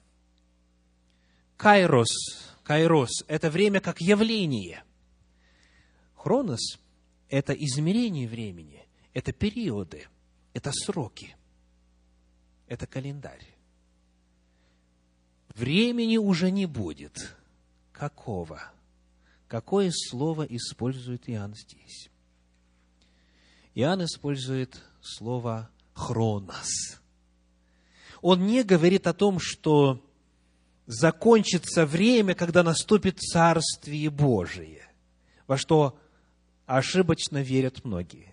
кайрос, 1.57 2.55
кайрос– 2.63 3.25
это 3.27 3.51
время 3.51 3.81
как 3.81 4.01
явление. 4.01 4.85
Хронос– 6.15 6.79
это 7.29 7.53
измерение 7.53 8.29
времени, 8.29 8.87
это 9.15 9.33
периоды, 9.33 10.07
это 10.55 10.71
сроки, 10.71 11.37
это 12.73 12.87
календарь. 12.87 13.47
Времени 15.55 16.17
уже 16.17 16.51
не 16.51 16.67
будет. 16.67 17.37
Какого? 17.93 18.73
какое 19.53 19.91
слово 19.93 20.45
использует 20.45 21.29
Иоанн 21.29 21.55
здесь? 21.55 22.09
Иоанн 23.75 24.07
использует 24.07 24.83
слово 25.03 25.69
«хронос». 25.93 27.03
Он 28.23 28.47
не 28.47 28.63
говорит 28.63 29.07
о 29.07 29.13
том, 29.13 29.39
что 29.39 30.03
закончится 30.87 31.85
время, 31.85 32.35
когда 32.35 32.63
наступит 32.63 33.21
Царствие 33.21 34.09
Божие, 34.09 34.89
во 35.47 35.59
что 35.59 35.99
ошибочно 36.65 37.43
верят 37.43 37.85
многие. 37.85 38.32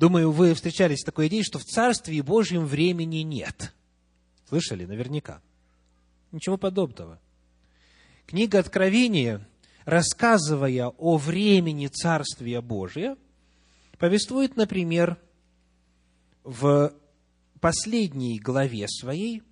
Думаю, 0.00 0.32
вы 0.32 0.54
встречались 0.54 1.00
с 1.00 1.04
такой 1.04 1.28
идеей, 1.28 1.44
что 1.44 1.58
в 1.58 1.64
Царстве 1.64 2.22
Божьем 2.22 2.64
времени 2.64 3.18
нет. 3.18 3.74
Слышали 4.48 4.86
наверняка. 4.86 5.42
Ничего 6.32 6.56
подобного. 6.56 7.20
Книга 8.26 8.58
Откровения 8.60 9.46
рассказывая 9.84 10.88
о 10.88 11.16
времени 11.16 11.88
Царствия 11.88 12.60
Божия, 12.60 13.16
повествует, 13.98 14.56
например, 14.56 15.18
в 16.44 16.94
последней 17.60 18.38
главе 18.38 18.86
своей, 18.88 19.42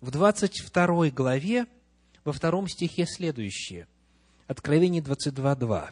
в 0.00 0.10
22 0.10 1.10
главе, 1.10 1.66
во 2.24 2.32
втором 2.32 2.68
стихе 2.68 3.06
следующее. 3.06 3.86
Откровение 4.46 5.02
22.2. 5.02 5.90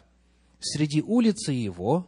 «Среди 0.59 1.01
улицы 1.01 1.51
его 1.51 2.07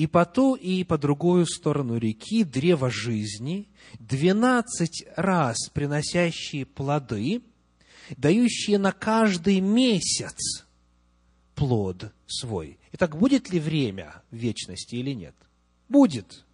и 0.00 0.06
по 0.06 0.24
ту, 0.24 0.54
и 0.54 0.82
по 0.82 0.96
другую 0.96 1.44
сторону 1.44 1.98
реки 1.98 2.42
древо 2.42 2.90
жизни, 2.90 3.68
двенадцать 3.98 5.04
раз 5.14 5.68
приносящие 5.74 6.64
плоды, 6.64 7.42
дающие 8.16 8.78
на 8.78 8.92
каждый 8.92 9.60
месяц 9.60 10.64
плод 11.54 12.14
свой. 12.26 12.78
Итак, 12.92 13.14
будет 13.14 13.52
ли 13.52 13.60
время 13.60 14.22
вечности 14.30 14.94
или 14.94 15.10
нет? 15.10 15.34
Будет. 15.90 16.46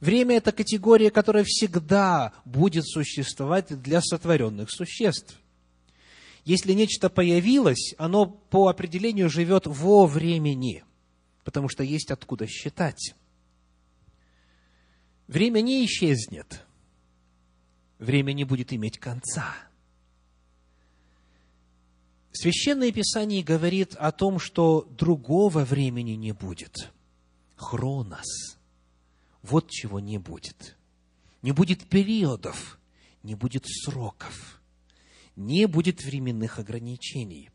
Время– 0.00 0.36
это 0.36 0.52
категория, 0.52 1.10
которая 1.10 1.44
всегда 1.46 2.34
будет 2.44 2.86
существовать 2.86 3.68
для 3.80 4.02
сотворенных 4.02 4.70
существ. 4.70 5.40
Если 6.44 6.74
нечто 6.74 7.08
появилось, 7.08 7.94
оно 7.96 8.26
по 8.26 8.68
определению 8.68 9.30
живет 9.30 9.66
во 9.66 10.06
времени, 10.06 10.84
потому 11.50 11.68
что 11.68 11.82
есть 11.82 12.12
откуда 12.12 12.46
считать. 12.46 13.16
Время 15.26 15.60
не 15.60 15.84
исчезнет. 15.84 16.64
Время 17.98 18.32
не 18.32 18.44
будет 18.44 18.72
иметь 18.72 18.98
конца– 18.98 19.52
Священное 22.32 22.92
Писание 22.92 23.42
говорит 23.42 23.94
о 23.96 24.12
том, 24.12 24.38
что 24.38 24.88
другого 24.88 25.64
времени 25.64 26.12
не 26.12 26.32
будет. 26.32 26.92
Хронос. 27.56 28.56
Вот 29.42 29.68
чего 29.68 29.98
не 30.00 30.18
будет. 30.18 30.76
Не 31.42 31.52
будет 31.52 31.88
периодов, 31.88 32.78
не 33.22 33.34
будет 33.34 33.66
сроков, 33.66 34.60
не 35.36 35.66
будет 35.66 36.04
временных 36.04 36.58
ограничений. 36.58 37.50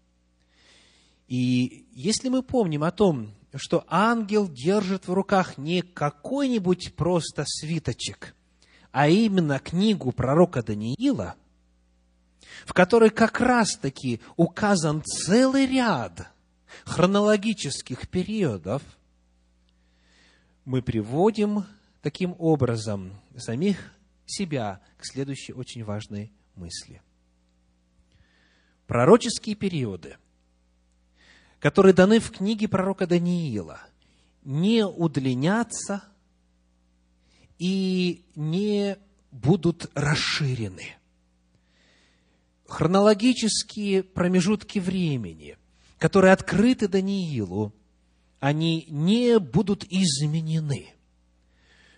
И 1.27 1.85
если 1.91 2.29
мы 2.29 2.43
помним 2.43 2.83
о 2.83 2.91
том, 2.91 3.33
что 3.55 3.85
ангел 3.89 4.47
держит 4.47 5.07
в 5.07 5.13
руках 5.13 5.57
не 5.57 5.81
какой-нибудь 5.81 6.95
просто 6.95 7.43
свиточек, 7.47 8.35
а 8.91 9.07
именно 9.07 9.59
книгу 9.59 10.11
пророка 10.11 10.61
Даниила– 10.63 11.35
в 12.65 12.73
которой 12.73 13.09
как 13.09 13.39
раз-таки 13.39 14.21
указан 14.37 15.03
целый 15.03 15.65
ряд 15.65 16.27
хронологических 16.85 18.07
периодов, 18.09 18.81
мы 20.65 20.81
приводим 20.81 21.65
таким 22.01 22.35
образом 22.39 23.13
самих 23.37 23.93
себя 24.25 24.81
к 24.97 25.05
следующей 25.05 25.53
очень 25.53 25.83
важной 25.83 26.31
мысли. 26.55 27.01
Пророческие 28.87 29.55
периоды, 29.55 30.17
которые 31.59 31.93
даны 31.93 32.19
в 32.19 32.31
книге 32.31 32.67
пророка 32.67 33.07
Даниила, 33.07 33.79
не 34.43 34.85
удлинятся 34.85 36.03
и 37.57 38.25
не 38.35 38.97
будут 39.31 39.89
расширены– 39.93 40.95
хронологические 42.67 44.03
промежутки 44.03 44.79
времени, 44.79 45.57
которые 45.97 46.33
открыты 46.33 46.87
Даниилу, 46.87 47.73
они 48.39 48.85
не 48.89 49.39
будут 49.39 49.85
изменены. 49.85 50.93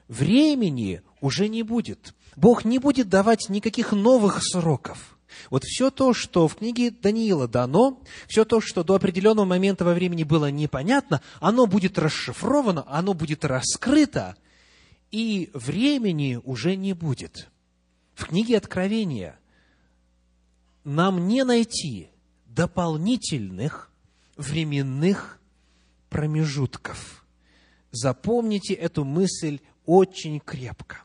Времени 0.07 1.01
уже 1.19 1.49
не 1.49 1.63
будет. 1.63 2.13
Бог 2.35 2.63
не 2.63 2.79
будет 2.79 3.09
давать 3.09 3.49
никаких 3.49 3.91
новых 3.91 4.43
сроков. 4.43 5.16
Вот 5.49 5.63
все 5.63 5.89
то, 5.91 6.13
что 6.13 6.47
в 6.47 6.55
книге 6.55 6.91
Даниила 6.91 7.47
дано, 7.47 8.01
все 8.27 8.45
то, 8.45 8.61
что 8.61 8.83
до 8.83 8.95
определенного 8.95 9.45
момента 9.45 9.83
во 9.85 9.93
времени 9.93 10.23
было 10.23 10.49
непонятно, 10.49 11.21
оно 11.39 11.65
будет 11.67 11.99
расшифровано, 11.99 12.85
оно 12.87 13.13
будет 13.13 13.43
раскрыто, 13.43 14.35
и 15.11 15.49
времени 15.53 16.39
уже 16.43 16.75
не 16.75 16.93
будет. 16.93 17.49
В 18.13 18.25
книге 18.25 18.57
Откровения– 18.57 19.37
нам 20.87 21.27
не 21.27 21.43
найти 21.43 22.09
дополнительных 22.45 23.91
временных 24.37 25.37
промежутков. 26.09 27.25
Запомните 27.91 28.73
эту 28.73 29.03
мысль 29.03 29.59
очень 29.85 30.39
крепко. 30.39 31.03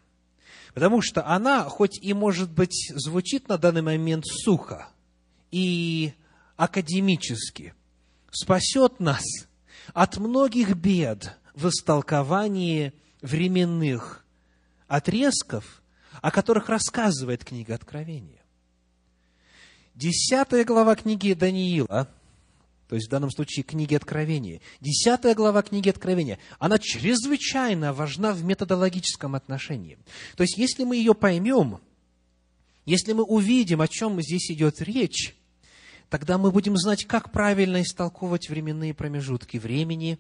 Потому 0.75 1.03
что 1.03 1.27
она, 1.27 1.65
хоть 1.65 1.99
и, 1.99 2.15
может 2.15 2.51
быть, 2.51 2.91
звучит 2.95 3.49
на 3.49 3.59
данный 3.59 3.83
момент 3.83 4.25
сухо 4.27 4.89
и 5.51 6.15
академически, 6.57 7.75
спасет 8.31 8.99
нас 8.99 9.25
от 9.93 10.17
многих 10.17 10.75
бед 10.75 11.37
в 11.55 11.69
истолковании 11.69 12.95
временных 13.21 14.25
отрезков, 14.89 15.83
о 16.23 16.31
которых 16.31 16.69
рассказывает 16.69 17.45
книга 17.45 17.75
Откровения. 17.75 18.41
Десятая 19.95 20.65
глава 20.65 20.97
книги 20.97 21.35
Даниила, 21.35 22.09
то 22.93 22.97
есть 22.97 23.09
в 23.09 23.11
данном 23.11 23.31
случае 23.31 23.63
книги 23.63 23.95
Откровения. 23.95 24.61
Десятая 24.83 25.35
глава 25.35 25.63
книги 25.63 25.89
Откровения, 25.89 26.39
она 26.59 26.79
чрезвычайно 26.79 27.95
важна 27.95 28.35
в 28.35 28.45
методологическом 28.45 29.35
отношении. 29.35 29.97
То 30.37 30.43
есть, 30.43 30.59
если 30.59 30.85
мы 30.85 30.97
ее 30.97 31.15
поймем, 31.15 31.81
если 32.85 33.15
мы 33.15 33.23
увидим, 33.23 33.81
о 33.81 33.89
чем 33.89 34.21
здесь 34.21 34.51
идет 34.51 34.83
речь, 34.83 35.35
тогда 36.11 36.37
мы 36.37 36.51
будем 36.51 36.77
знать, 36.77 37.07
как 37.07 37.33
правильно 37.33 37.81
истолковывать 37.81 38.51
временные 38.51 38.93
промежутки 38.93 39.57
времени 39.57 40.19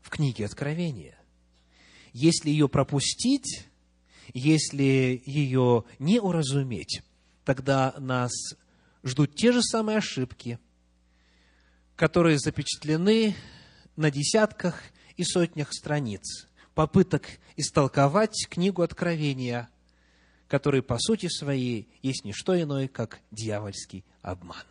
в 0.00 0.08
книге 0.08 0.46
Откровения. 0.46 1.18
Если 2.14 2.48
ее 2.48 2.70
пропустить, 2.70 3.66
если 4.32 5.22
ее 5.26 5.84
не 5.98 6.20
уразуметь, 6.20 7.02
тогда 7.44 7.94
нас 7.98 8.32
ждут 9.04 9.34
те 9.34 9.52
же 9.52 9.60
самые 9.60 9.98
ошибки– 9.98 10.58
которые 11.98 12.38
запечатлены 12.38 13.34
на 13.96 14.12
десятках 14.12 14.80
и 15.16 15.24
сотнях 15.24 15.72
страниц 15.72 16.46
попыток 16.74 17.26
истолковать 17.56 18.46
книгу 18.48 18.82
Откровения, 18.82 19.68
который 20.46 20.80
по 20.80 20.96
сути 21.00 21.26
своей 21.26 21.88
есть 22.00 22.24
не 22.24 22.32
что 22.32 22.58
иное, 22.58 22.86
как 22.86 23.18
дьявольский 23.32 24.04
обман. 24.22 24.62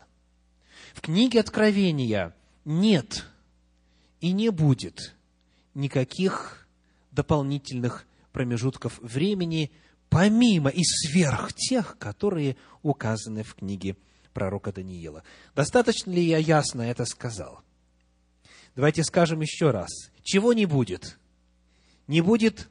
В 0.93 1.01
книге 1.01 1.41
Откровения 1.41 2.33
нет 2.63 3.25
и 4.21 4.31
не 4.31 4.49
будет 4.49 5.13
никаких 5.73 6.65
дополнительных 7.11 8.07
промежутков 8.31 8.99
времени, 8.99 9.73
помимо 10.07 10.69
и 10.69 10.81
сверх 10.81 11.51
тех, 11.53 11.97
которые 11.97 12.55
указаны 12.83 13.43
в 13.43 13.55
книге 13.55 13.97
пророка 14.37 14.71
Даниила. 14.71 15.23
Достаточно 15.55 16.11
ли 16.11 16.23
я 16.23 16.37
ясно 16.37 16.83
это 16.83 17.05
сказал? 17.05 17.61
Давайте 18.75 19.03
скажем 19.03 19.41
еще 19.41 19.71
раз. 19.71 19.89
Чего 20.21 20.53
не 20.53 20.67
будет? 20.67 21.17
Не 22.05 22.21
будет 22.21 22.69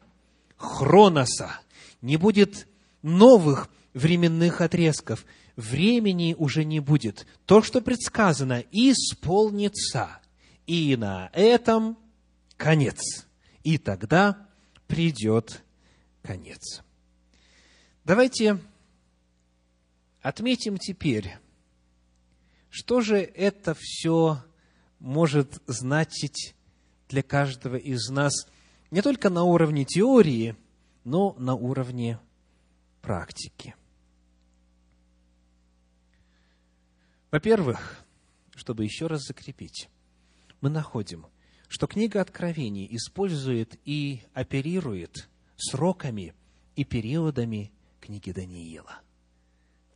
хроноса, 0.57 1.59
не 2.03 2.19
будет 2.19 2.69
новых 3.03 3.69
временных 3.95 4.61
отрезков. 4.61 5.27
Времени 5.57 6.37
уже 6.39 6.63
не 6.65 6.79
будет. 6.79 7.27
То, 7.47 7.63
что 7.63 7.81
предсказано, 7.81 8.63
исполнится. 8.71 10.21
И 10.69 10.95
на 10.95 11.31
этом 11.33 11.99
конец. 12.57 13.27
И 13.65 13.79
тогда 13.79 14.47
придет 14.87 15.65
конец. 16.23 16.85
Давайте 18.05 18.61
отметим 20.23 20.79
теперь 20.79 21.39
что 22.77 23.01
же 23.01 23.17
это 23.17 23.75
все 23.75 24.45
может 24.99 25.63
значить 25.67 26.55
для 27.09 27.23
каждого 27.23 27.77
из 27.77 28.11
нас 28.11 28.47
не 28.91 29.01
только 29.01 29.31
на 29.31 29.45
уровне 29.45 29.87
теории, 29.87 30.55
но 31.03 31.35
на 31.39 31.55
уровне 31.55 32.21
практики? 33.01 33.75
Во-первых, 37.31 38.05
чтобы 38.55 38.85
еще 38.85 39.07
раз 39.07 39.23
закрепить, 39.23 39.89
мы 40.61 40.69
находим, 40.69 41.25
что 41.69 41.87
книга 41.87 42.21
Откровений 42.21 42.87
использует 42.91 43.81
и 43.87 44.23
оперирует 44.35 45.31
сроками 45.57 46.35
и 46.75 46.85
периодами 46.85 47.73
книги 48.03 48.33
Даниила. 48.33 49.01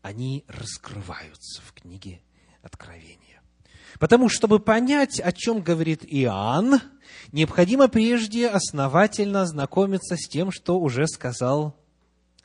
Они 0.00 0.46
раскрываются 0.48 1.60
в 1.60 1.74
книге 1.74 2.22
Откровения. 2.62 3.42
Потому, 3.98 4.28
чтобы 4.28 4.60
понять, 4.60 5.20
о 5.20 5.32
чем 5.32 5.62
говорит 5.62 6.04
Иоанн, 6.06 6.80
необходимо 7.32 7.88
прежде 7.88 8.48
основательно 8.48 9.42
ознакомиться 9.42 10.16
с 10.16 10.28
тем, 10.28 10.50
что 10.50 10.78
уже 10.78 11.06
сказал 11.06 11.76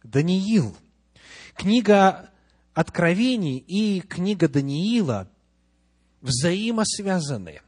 Даниил. 0.04 0.76
Книга 1.56 2.30
Откровений 2.74 3.58
и 3.58 4.02
книга 4.02 4.50
Даниила 4.50 5.30
взаимосвязаны. 6.22 7.62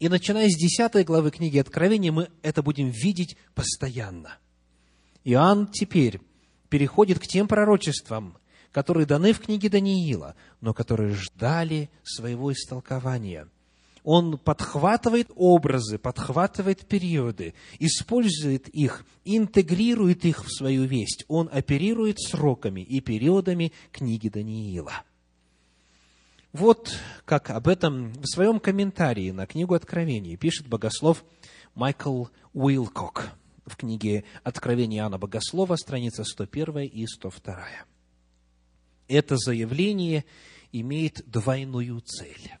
И 0.00 0.08
начиная 0.08 0.48
с 0.48 0.56
10 0.56 1.06
главы 1.06 1.30
книги 1.30 1.58
Откровения, 1.58 2.10
мы 2.10 2.28
это 2.42 2.64
будем 2.64 2.88
видеть 2.88 3.36
постоянно. 3.54 4.38
Иоанн 5.22 5.68
теперь 5.68 6.20
переходит 6.68 7.20
к 7.20 7.26
тем 7.28 7.46
пророчествам, 7.46 8.36
которые 8.72 9.06
даны 9.06 9.32
в 9.32 9.40
книге 9.40 9.68
Даниила, 9.68 10.34
но 10.60 10.74
которые 10.74 11.14
ждали 11.14 11.90
своего 12.02 12.52
истолкования. 12.52 13.48
Он 14.04 14.36
подхватывает 14.36 15.30
образы, 15.36 15.96
подхватывает 15.96 16.86
периоды, 16.86 17.54
использует 17.78 18.68
их, 18.68 19.04
интегрирует 19.24 20.24
их 20.24 20.44
в 20.44 20.50
свою 20.50 20.84
весть. 20.84 21.24
Он 21.28 21.48
оперирует 21.52 22.18
сроками 22.20 22.80
и 22.80 23.00
периодами 23.00 23.72
книги 23.92 24.28
Даниила. 24.28 25.04
Вот 26.52 26.98
как 27.24 27.50
об 27.50 27.68
этом 27.68 28.12
в 28.14 28.26
своем 28.26 28.58
комментарии 28.58 29.30
на 29.30 29.46
книгу 29.46 29.74
Откровений 29.74 30.36
пишет 30.36 30.66
богослов 30.66 31.24
Майкл 31.74 32.24
Уилкок 32.52 33.30
в 33.64 33.76
книге 33.76 34.24
«Откровение 34.42 35.00
Иоанна 35.00 35.18
Богослова», 35.18 35.76
страница 35.76 36.24
101 36.24 36.88
и 36.88 37.06
102 37.06 37.56
это 39.12 39.36
заявление 39.36 40.24
имеет 40.72 41.22
двойную 41.26 42.00
цель. 42.00 42.52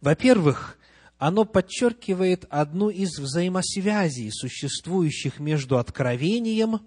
Во-первых, 0.00 0.78
оно 1.16 1.44
подчеркивает 1.44 2.44
одну 2.50 2.90
из 2.90 3.18
взаимосвязей, 3.18 4.30
существующих 4.30 5.40
между 5.40 5.78
откровением 5.78 6.80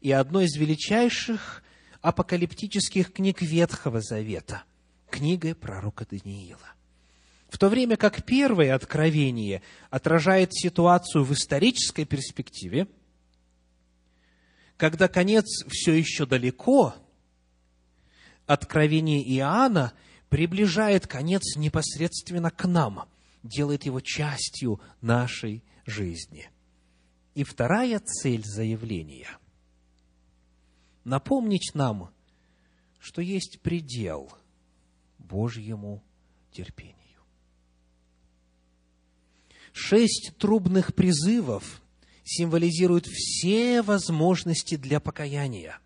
и 0.00 0.10
одной 0.10 0.46
из 0.46 0.56
величайших 0.56 1.62
апокалиптических 2.00 3.12
книг 3.12 3.42
Ветхого 3.42 4.00
Завета, 4.00 4.64
книгой 5.08 5.54
пророка 5.54 6.04
Даниила. 6.10 6.74
В 7.48 7.58
то 7.58 7.68
время 7.68 7.96
как 7.96 8.24
первое 8.24 8.74
откровение 8.74 9.62
отражает 9.90 10.52
ситуацию 10.52 11.22
в 11.22 11.32
исторической 11.32 12.04
перспективе, 12.04 12.88
когда 14.76 15.06
конец 15.06 15.64
все 15.68 15.92
еще 15.92 16.26
далеко– 16.26 16.96
откровение 18.46 19.22
Иоанна 19.36 19.92
приближает 20.28 21.06
конец 21.06 21.56
непосредственно 21.56 22.50
к 22.50 22.66
нам, 22.66 23.08
делает 23.42 23.84
его 23.84 24.00
частью 24.00 24.80
нашей 25.00 25.62
жизни. 25.84 26.50
И 27.34 27.44
вторая 27.44 28.00
цель 28.00 28.44
заявления– 28.44 29.28
напомнить 31.04 31.72
нам, 31.74 32.10
что 32.98 33.20
есть 33.20 33.60
предел 33.60 34.32
Божьему 35.18 36.02
терпению. 36.50 36.96
Шесть 39.72 40.32
трубных 40.38 40.94
призывов 40.94 41.82
символизируют 42.24 43.06
все 43.06 43.82
возможности 43.82 44.76
для 44.76 44.98
покаяния– 44.98 45.78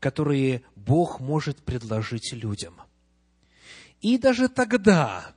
которые 0.00 0.62
Бог 0.76 1.20
может 1.20 1.62
предложить 1.62 2.32
людям. 2.32 2.80
И 4.00 4.18
даже 4.18 4.48
тогда 4.48 5.34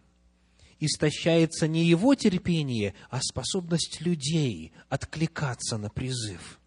истощается 0.80 1.68
не 1.68 1.86
его 1.86 2.16
терпение, 2.16 2.96
а 3.10 3.20
способность 3.22 4.02
людей 4.02 4.74
откликаться 4.90 5.78
на 5.78 5.90
призыв. 5.90 6.60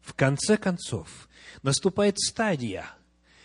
В 0.00 0.14
конце 0.14 0.56
концов, 0.56 1.28
наступает 1.62 2.18
стадия, 2.18 2.86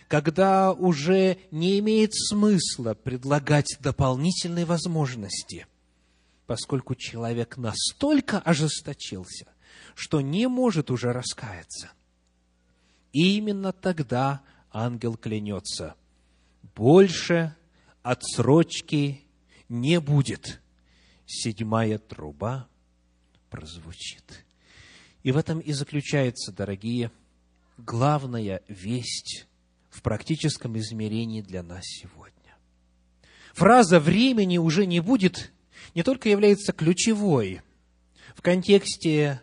когда 0.07 0.71
уже 0.73 1.37
не 1.51 1.79
имеет 1.79 2.13
смысла 2.13 2.93
предлагать 2.93 3.77
дополнительные 3.79 4.65
возможности, 4.65 5.67
поскольку 6.47 6.95
человек 6.95 7.57
настолько 7.57 8.39
ожесточился, 8.39 9.47
что 9.95 10.21
не 10.21 10.47
может 10.47 10.89
уже 10.89 11.11
раскаяться– 11.13 11.91
именно 13.15 13.71
тогда 13.71 14.41
ангел 14.71 15.15
клянется, 15.15 15.95
больше 16.75 17.55
отсрочки 18.03 19.21
не 19.69 19.99
будет. 20.01 20.61
Седьмая 21.25 21.97
труба 21.97 22.67
прозвучит. 23.49 24.45
И 25.23 25.31
в 25.31 25.37
этом 25.37 25.59
и 25.59 25.71
заключается, 25.71 26.51
дорогие, 26.51 27.09
главная 27.77 28.61
весть 28.67 29.47
в 29.89 30.01
практическом 30.01 30.77
измерении 30.77 31.41
для 31.41 31.63
нас 31.63 31.83
сегодня. 31.85 32.57
Фраза 33.53 33.99
«времени 33.99 34.57
уже 34.57 34.85
не 34.85 34.99
будет» 34.99 35.51
не 35.93 36.03
только 36.03 36.27
является 36.27 36.73
ключевой 36.73 37.61
в 38.35 38.41
контексте 38.41 39.41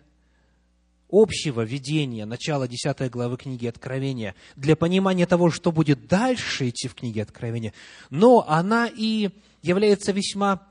общего 1.12 1.60
видения 1.60 2.24
начала 2.26 2.66
10 2.66 3.10
главы 3.10 3.36
книги 3.36 3.66
Откровения, 3.66 4.34
для 4.56 4.74
понимания 4.74 5.26
того, 5.26 5.50
что 5.50 5.70
будет 5.70 6.08
дальше 6.08 6.70
идти 6.70 6.88
в 6.88 6.94
книге 6.94 7.22
Откровения, 7.22 7.74
но 8.10 8.44
она 8.48 8.88
и 8.88 9.30
является 9.60 10.10
весьма 10.10 10.66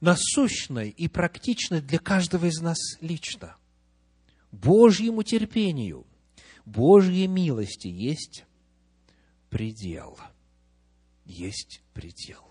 насущной 0.00 0.90
и 0.90 1.08
практичной 1.08 1.80
для 1.80 1.98
каждого 1.98 2.46
из 2.46 2.60
нас 2.60 2.78
лично. 3.00 3.56
Божьему 4.52 5.22
терпению, 5.22 6.06
Божьей 6.66 7.26
милости 7.26 7.88
есть 7.88 8.44
предел. 9.48 10.18
Есть 11.24 11.82
предел. 11.94 12.42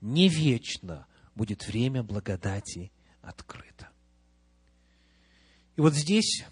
Не 0.00 0.28
вечно 0.28 1.06
будет 1.34 1.66
время 1.66 2.02
благодати 2.02 2.90
открыто. 3.20 3.69
И 5.80 5.82
вот 5.82 5.94
здесь 5.94 6.44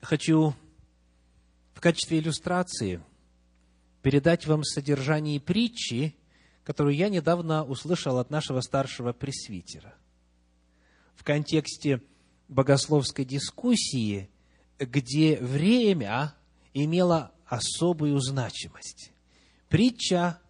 хочу 0.00 0.54
в 1.74 1.82
качестве 1.82 2.18
иллюстрации 2.18 3.02
передать 4.00 4.46
вам 4.46 4.64
содержание 4.64 5.38
притчи, 5.38 6.16
которую 6.64 6.96
я 6.96 7.10
недавно 7.10 7.62
услышал 7.62 8.16
от 8.16 8.30
нашего 8.30 8.62
старшего 8.62 9.12
пресвитера. 9.12 9.94
В 11.14 11.24
контексте 11.24 12.00
богословской 12.48 13.26
дискуссии, 13.26 14.30
где 14.78 15.36
время 15.36 16.34
имело 16.72 17.34
особую 17.44 18.18
значимость. 18.20 19.12
Притча 19.68 20.40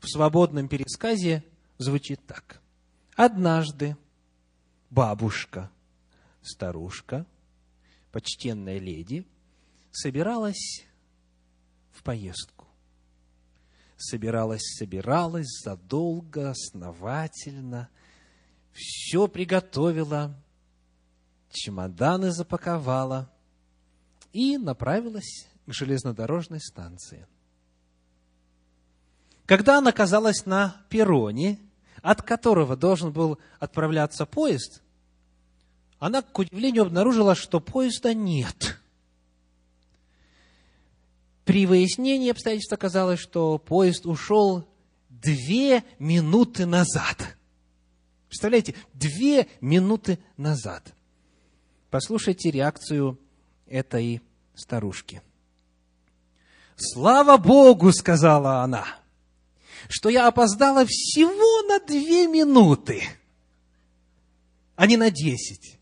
в 0.00 0.08
свободном 0.08 0.66
пересказе 0.66 1.44
звучит 1.78 2.26
так. 2.26 2.60
Однажды 3.14 3.96
бабушка, 4.90 5.70
старушка, 6.42 7.26
почтенная 8.10 8.78
леди, 8.78 9.26
собиралась 9.90 10.84
в 11.92 12.02
поездку 12.02 12.62
собиралась, 14.02 14.62
собиралась 14.78 15.60
задолго, 15.62 16.50
основательно, 16.50 17.88
все 18.72 19.28
приготовила, 19.28 20.34
чемоданы 21.50 22.30
запаковала 22.30 23.30
и 24.32 24.58
направилась 24.58 25.46
к 25.66 25.72
железнодорожной 25.72 26.60
станции. 26.60 27.26
Когда 29.46 29.78
она 29.78 29.90
оказалась 29.90 30.46
на 30.46 30.76
перроне, 30.88 31.58
от 32.00 32.22
которого 32.22 32.76
должен 32.76 33.12
был 33.12 33.38
отправляться 33.60 34.26
поезд, 34.26 34.81
она, 36.06 36.22
к 36.22 36.38
удивлению, 36.38 36.82
обнаружила, 36.82 37.34
что 37.34 37.60
поезда 37.60 38.14
нет– 38.14 38.78
при 41.44 41.66
выяснении 41.66 42.30
обстоятельств 42.30 42.72
оказалось, 42.72 43.20
что 43.20 43.58
поезд 43.58 44.06
ушел 44.06 44.66
две 45.08 45.84
минуты 45.98 46.66
назад. 46.66 47.36
Представляете, 48.28 48.74
две 48.94 49.48
минуты 49.60 50.18
назад. 50.36 50.94
Послушайте 51.90 52.50
реакцию 52.50 53.18
этой 53.66 54.22
старушки. 54.54 55.20
Слава 56.76 57.36
Богу, 57.36 57.92
сказала 57.92 58.62
она, 58.62 58.86
что 59.88 60.08
я 60.08 60.28
опоздала 60.28 60.86
всего 60.86 61.68
на 61.68 61.84
две 61.84 62.28
минуты, 62.28 63.02
а 64.76 64.86
не 64.86 64.96
на 64.96 65.10
десять, 65.10 65.78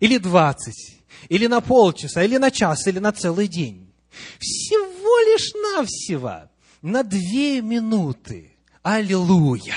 или 0.00 0.18
двадцать, 0.18 0.98
или 1.28 1.46
на 1.46 1.60
полчаса, 1.60 2.22
или 2.22 2.36
на 2.36 2.50
час, 2.50 2.86
или 2.86 2.98
на 2.98 3.12
целый 3.12 3.48
день. 3.48 3.92
Всего 4.38 5.18
лишь 5.30 5.52
навсего 5.54 6.50
на 6.82 7.02
две 7.02 7.60
минуты. 7.62 8.56
Аллилуйя! 8.82 9.76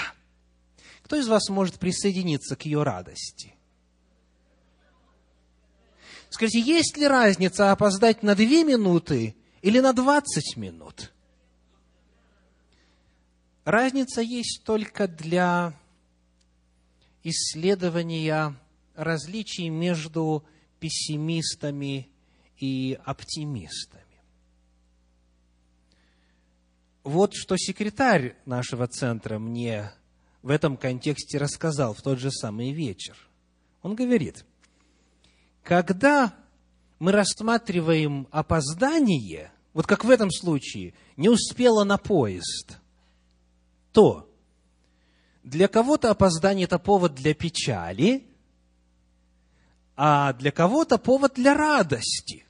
Кто 1.03 1.15
из 1.17 1.27
вас 1.27 1.49
может 1.49 1.77
присоединиться 1.77 2.55
к 2.55 2.65
ее 2.65 2.83
радости? 2.83 3.53
Скажите, 6.29 6.59
есть 6.59 6.97
ли 6.97 7.07
разница 7.07 7.71
опоздать 7.71 8.23
на 8.23 8.35
две 8.35 8.63
минуты 8.63 9.35
или 9.61 9.79
на 9.79 9.93
двадцать 9.93 10.57
минут? 10.57 11.13
Разница 13.63 14.21
есть 14.21 14.63
только 14.63 15.07
для 15.07 15.73
исследования 17.23 18.55
различий 18.95 19.69
между 19.69 20.43
пессимистами 20.79 22.09
и 22.57 22.99
оптимистами. 23.03 24.03
Вот 27.03 27.33
что 27.33 27.55
секретарь 27.57 28.35
нашего 28.45 28.87
центра 28.87 29.37
мне 29.37 29.91
в 30.41 30.49
этом 30.49 30.77
контексте 30.77 31.37
рассказал 31.37 31.93
в 31.93 32.01
тот 32.01 32.19
же 32.19 32.31
самый 32.31 32.71
вечер. 32.71 33.15
Он 33.81 33.95
говорит, 33.95 34.45
когда 35.63 36.33
мы 36.99 37.11
рассматриваем 37.11 38.27
опоздание, 38.31 39.51
вот 39.73 39.85
как 39.85 40.05
в 40.05 40.09
этом 40.09 40.31
случае, 40.31 40.93
не 41.17 41.29
успела 41.29 41.83
на 41.83 41.97
поезд, 41.97 42.79
то 43.91 44.27
для 45.43 45.67
кого-то 45.67 46.09
опоздание– 46.09 46.65
это 46.65 46.79
повод 46.79 47.13
для 47.13 47.35
печали, 47.35 48.25
а 49.95 50.33
для 50.33 50.51
кого-то 50.51 50.97
повод 50.97 51.33
для 51.35 51.53
радости. 51.53 52.45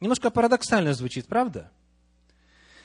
Немножко 0.00 0.30
парадоксально 0.30 0.94
звучит, 0.94 1.26
правда? 1.26 1.70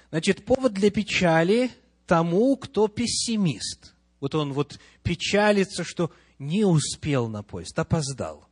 Значит, 0.10 0.46
повод 0.46 0.74
для 0.74 0.92
печали 0.92 1.72
тому, 2.06 2.58
кто 2.58 2.88
пессимист. 2.88 3.94
Вот 4.20 4.36
он 4.36 4.54
вот 4.54 4.80
печалится, 5.04 5.84
что 5.84 6.12
не 6.38 6.66
успел 6.66 7.28
на 7.28 7.44
поезд, 7.44 7.78
опоздал. 7.80 8.48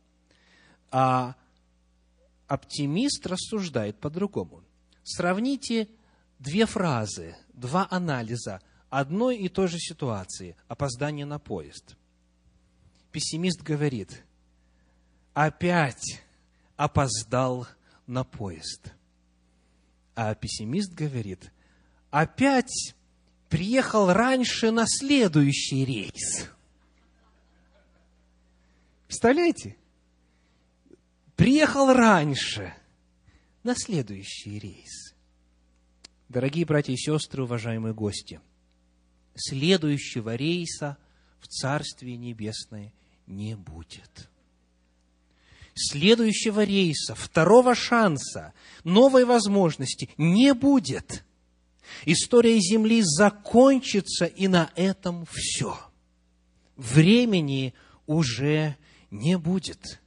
А 0.90 1.34
оптимист 2.46 3.26
рассуждает 3.26 3.98
по-другому. 3.98 4.62
Сравните 5.04 5.88
две 6.38 6.66
фразы, 6.66 7.36
два 7.52 7.86
анализа 7.90 8.60
одной 8.88 9.36
и 9.36 9.48
той 9.48 9.68
же 9.68 9.78
ситуации– 9.78 10.56
опоздание 10.68 11.26
на 11.26 11.38
поезд. 11.38 11.96
Пессимист 13.12 13.62
говорит, 13.62 14.24
опять 15.46 16.22
опоздал 16.76 17.66
на 18.06 18.24
поезд– 18.24 18.92
а 20.22 20.34
пессимист 20.34 20.92
говорит, 20.92 21.50
опять 22.10 22.94
приехал 23.48 24.12
раньше 24.12 24.70
на 24.70 24.84
следующий 24.86 25.84
рейс. 25.84 26.50
Представляете? 29.06 29.76
Приехал 31.36 31.92
раньше 31.92 32.74
на 33.62 33.74
следующий 33.74 34.58
рейс. 34.58 35.14
Дорогие 36.28 36.66
братья 36.66 36.92
и 36.92 36.98
сестры, 36.98 37.44
уважаемые 37.44 37.94
гости, 37.94 38.42
следующего 39.34 40.36
рейса 40.36 40.98
в 41.40 41.48
Царствие 41.48 42.18
Небесное 42.18 42.92
не 43.26 43.56
будет 43.56 44.29
следующего 45.80 46.64
рейса, 46.64 47.14
второго 47.14 47.74
шанса, 47.74 48.52
новой 48.84 49.24
возможности 49.24 50.10
не 50.16 50.54
будет. 50.54 51.24
История 52.04 52.58
Земли 52.60 53.02
закончится, 53.02 54.26
и 54.26 54.48
на 54.48 54.70
этом 54.76 55.26
все. 55.30 55.78
Времени 56.76 57.74
уже 58.06 58.76
не 59.10 59.36
будет. 59.36 60.00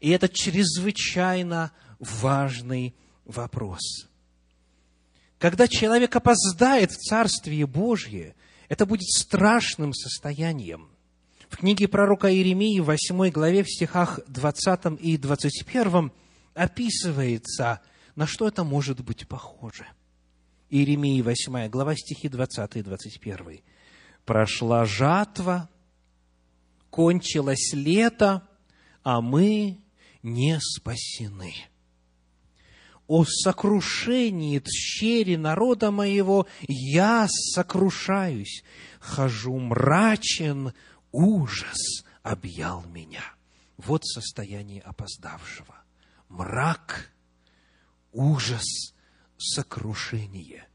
И 0.00 0.10
это 0.10 0.28
чрезвычайно 0.28 1.72
важный 1.98 2.94
вопрос. 3.24 4.08
Когда 5.38 5.68
человек 5.68 6.14
опоздает 6.16 6.92
в 6.92 6.96
Царствие 6.96 7.66
Божье, 7.66 8.34
это 8.68 8.86
будет 8.86 9.08
страшным 9.08 9.92
состоянием– 9.94 10.90
в 11.48 11.56
книге 11.56 11.88
пророка 11.88 12.32
Иеремии, 12.32 12.80
в 12.80 12.84
8 12.84 13.30
главе, 13.30 13.62
в 13.62 13.70
стихах 13.70 14.20
20 14.26 15.00
и 15.00 15.16
21 15.16 16.12
описывается, 16.54 17.80
на 18.16 18.26
что 18.26 18.48
это 18.48 18.64
может 18.64 19.00
быть 19.02 19.26
похоже. 19.26 19.86
Иеремии, 20.70 21.22
8 21.22 21.68
глава, 21.68 21.94
стихи 21.96 22.28
20 22.28 22.76
и 22.76 22.82
21. 22.82 23.60
«Прошла 24.24 24.84
жатва, 24.84 25.70
кончилось 26.90 27.72
лето, 27.72 28.46
а 29.02 29.20
мы 29.22 29.78
не 30.22 30.58
спасены. 30.60 31.54
О 33.06 33.24
сокрушении 33.24 34.60
тщери 34.62 35.36
народа 35.36 35.90
моего 35.90 36.46
я 36.66 37.26
сокрушаюсь, 37.30 38.62
хожу 39.00 39.58
мрачен 39.58 40.74
ужас 41.18 42.04
объял 42.22 42.84
меня. 42.84 43.24
Вот 43.76 44.06
состояние 44.06 44.80
опоздавшего. 44.82 45.74
Мрак, 46.28 47.10
ужас, 48.12 48.94
сокрушение. 49.36 50.68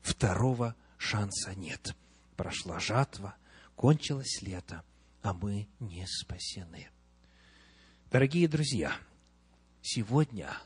Второго 0.00 0.76
шанса 0.98 1.54
нет. 1.56 1.96
Прошла 2.36 2.78
жатва, 2.78 3.34
кончилось 3.74 4.40
лето, 4.42 4.84
а 5.22 5.34
мы 5.34 5.68
не 5.80 6.06
спасены. 6.06 6.88
Дорогие 8.12 8.46
друзья, 8.46 8.96
сегодня, 9.82 10.56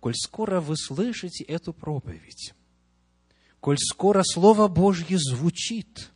коль 0.00 0.16
скоро 0.16 0.60
вы 0.60 0.76
слышите 0.76 1.44
эту 1.44 1.72
проповедь, 1.72 2.54
коль 3.60 3.78
скоро 3.78 4.24
Слово 4.24 4.66
Божье 4.66 5.16
звучит, 5.18 6.10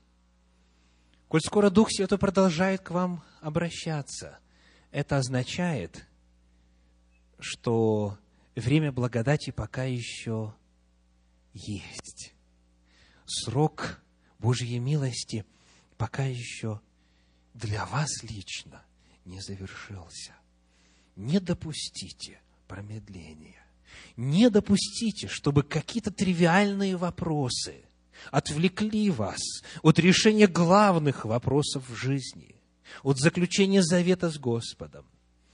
коль 1.28 1.40
скоро 1.40 1.70
Дух 1.70 1.90
Святой 1.90 2.18
продолжает 2.18 2.80
к 2.82 2.90
вам 2.90 3.22
обращаться, 3.40 4.38
это 4.90 5.18
означает, 5.18 6.06
что 7.38 8.18
время 8.54 8.92
благодати 8.92 9.50
пока 9.50 9.84
еще 9.84 10.54
есть. 11.52 12.34
Срок 13.26 14.02
Божьей 14.38 14.78
милости 14.78 15.44
пока 15.96 16.24
еще 16.24 16.80
для 17.54 17.84
вас 17.86 18.22
лично 18.22 18.82
не 19.24 19.40
завершился. 19.40 20.34
Не 21.16 21.40
допустите 21.40 22.40
промедления. 22.66 23.66
Не 24.16 24.48
допустите, 24.50 25.26
чтобы 25.28 25.62
какие-то 25.62 26.10
тривиальные 26.10 26.96
вопросы 26.96 27.87
отвлекли 28.30 29.10
вас 29.10 29.40
от 29.82 29.98
решения 29.98 30.46
главных 30.46 31.24
вопросов 31.24 31.88
в 31.88 31.94
жизни, 31.94 32.54
от 33.02 33.18
заключения 33.18 33.82
завета 33.82 34.30
с 34.30 34.38
Господом, 34.38 35.04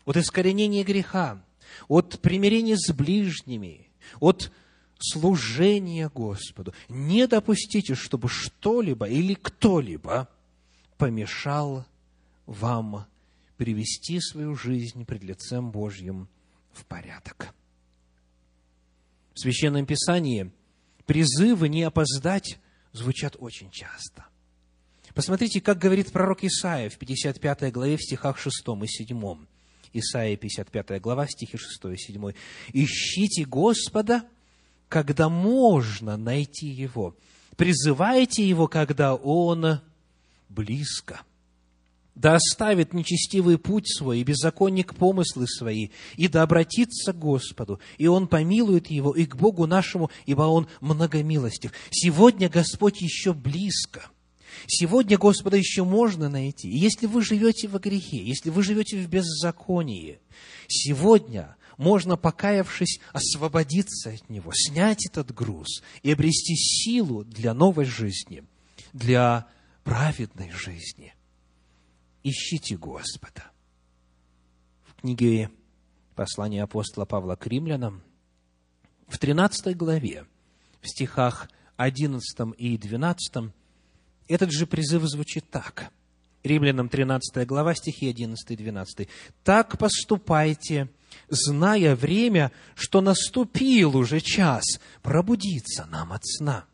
от 0.05 0.17
искоренения 0.17 0.85
греха, 0.85 1.45
от 1.89 2.21
примирения 2.21 2.77
с 2.77 2.93
ближними, 2.93 3.91
от 4.21 4.53
служения 4.99 6.09
Господу. 6.09 6.75
Не 6.89 7.27
допустите, 7.27 7.95
чтобы 7.95 8.29
что-либо 8.29 9.09
или 9.09 9.35
кто-либо 9.35 10.29
помешал 10.97 11.85
вам 12.47 13.07
привести 13.57 14.21
свою 14.21 14.55
жизнь 14.57 15.05
пред 15.05 15.23
лицем 15.23 15.71
Божьим 15.71 16.29
в 16.73 16.85
порядок. 16.85 17.55
В 19.35 19.41
Священном 19.41 19.87
Писании 19.87 20.53
призывы 21.07 21.69
не 21.69 21.83
опоздать 21.83 22.59
звучат 22.93 23.37
очень 23.39 23.71
часто. 23.71 24.27
Посмотрите, 25.15 25.61
как 25.61 25.79
говорит 25.79 26.11
пророк 26.11 26.43
Исаия 26.43 26.91
в 26.91 26.99
55 26.99 27.73
главе 27.73 27.97
в 27.97 28.03
стихах 28.03 28.39
6 28.39 28.65
и 28.83 28.87
7. 28.87 29.37
Исаия 29.93 30.37
55 30.37 31.01
глава, 31.01 31.29
стихи 31.29 31.57
6 31.57 31.85
и 31.93 31.97
7. 31.97 32.33
«Ищите 32.73 33.45
Господа, 33.45 34.25
когда 34.89 35.29
можно 35.29 36.17
найти 36.17 36.67
Его. 36.67 37.17
Призывайте 37.57 38.49
Его, 38.49 38.67
когда 38.67 39.15
Он 39.15 39.81
близко» 40.49 41.21
да 42.15 42.37
оставит 42.37 42.93
нечестивый 42.93 43.59
путь 43.59 43.89
свой 43.89 44.21
и 44.21 44.25
беззаконник 44.25 44.95
помыслы 44.95 45.47
свои, 45.49 45.89
и 46.17 46.29
да 46.29 46.43
обратится 46.43 47.13
к 47.13 47.19
Господу, 47.19 47.81
и 47.99 48.07
Он 48.07 48.29
помилует 48.29 48.89
его, 48.89 49.13
и 49.13 49.27
к 49.27 49.37
Богу 49.37 49.67
нашему, 49.67 50.11
ибо 50.27 50.43
Он 50.43 50.69
многомилостив. 50.81 51.73
Сегодня 51.91 52.49
Господь 52.49 53.01
еще 53.01 53.33
близко. 53.33 54.11
Сегодня 54.67 55.19
Господа 55.19 55.57
еще 55.57 55.85
можно 55.85 56.29
найти. 56.29 56.71
И 56.71 56.79
если 56.79 57.07
вы 57.07 57.23
живете 57.23 57.67
во 57.67 57.81
грехе, 57.81 58.23
если 58.25 58.51
вы 58.51 58.63
живете 58.63 58.99
в 58.99 59.09
беззаконии, 59.09 60.21
сегодня 60.69 61.57
можно, 61.77 62.17
покаявшись, 62.17 63.01
освободиться 63.13 64.11
от 64.11 64.31
него, 64.31 64.53
снять 64.55 65.07
этот 65.07 65.35
груз 65.35 65.83
и 66.05 66.13
обрести 66.13 66.55
силу 66.55 67.25
для 67.25 67.53
новой 67.53 67.85
жизни, 67.85 68.45
для 68.93 69.49
праведной 69.83 70.53
жизни– 70.53 71.13
ищите 72.25 72.77
Господа. 72.77 73.45
В 74.83 75.01
книге 75.01 75.51
послания 76.17 76.63
апостола 76.63 77.05
Павла 77.05 77.37
к 77.37 77.47
римлянам, 77.47 78.03
в 79.07 79.19
13 79.19 79.77
главе, 79.77 80.27
в 80.81 80.89
стихах 80.89 81.51
11 81.77 82.55
и 82.57 82.79
12, 82.79 83.53
этот 84.27 84.51
же 84.51 84.67
призыв 84.67 85.03
звучит 85.05 85.49
так. 85.51 85.93
Римлянам 86.43 86.89
13 86.89 87.47
глава, 87.47 87.75
стихи 87.75 88.09
11 88.09 88.51
и 88.51 88.57
12. 88.57 89.09
«Так 89.45 89.79
поступайте, 89.79 90.89
зная 91.29 91.95
время, 91.97 92.53
что 92.75 93.01
наступил 93.01 93.97
уже 93.97 94.21
час 94.21 94.81
пробудиться 95.03 95.87
нам 95.87 96.13
от 96.13 96.25
сна. 96.25 96.65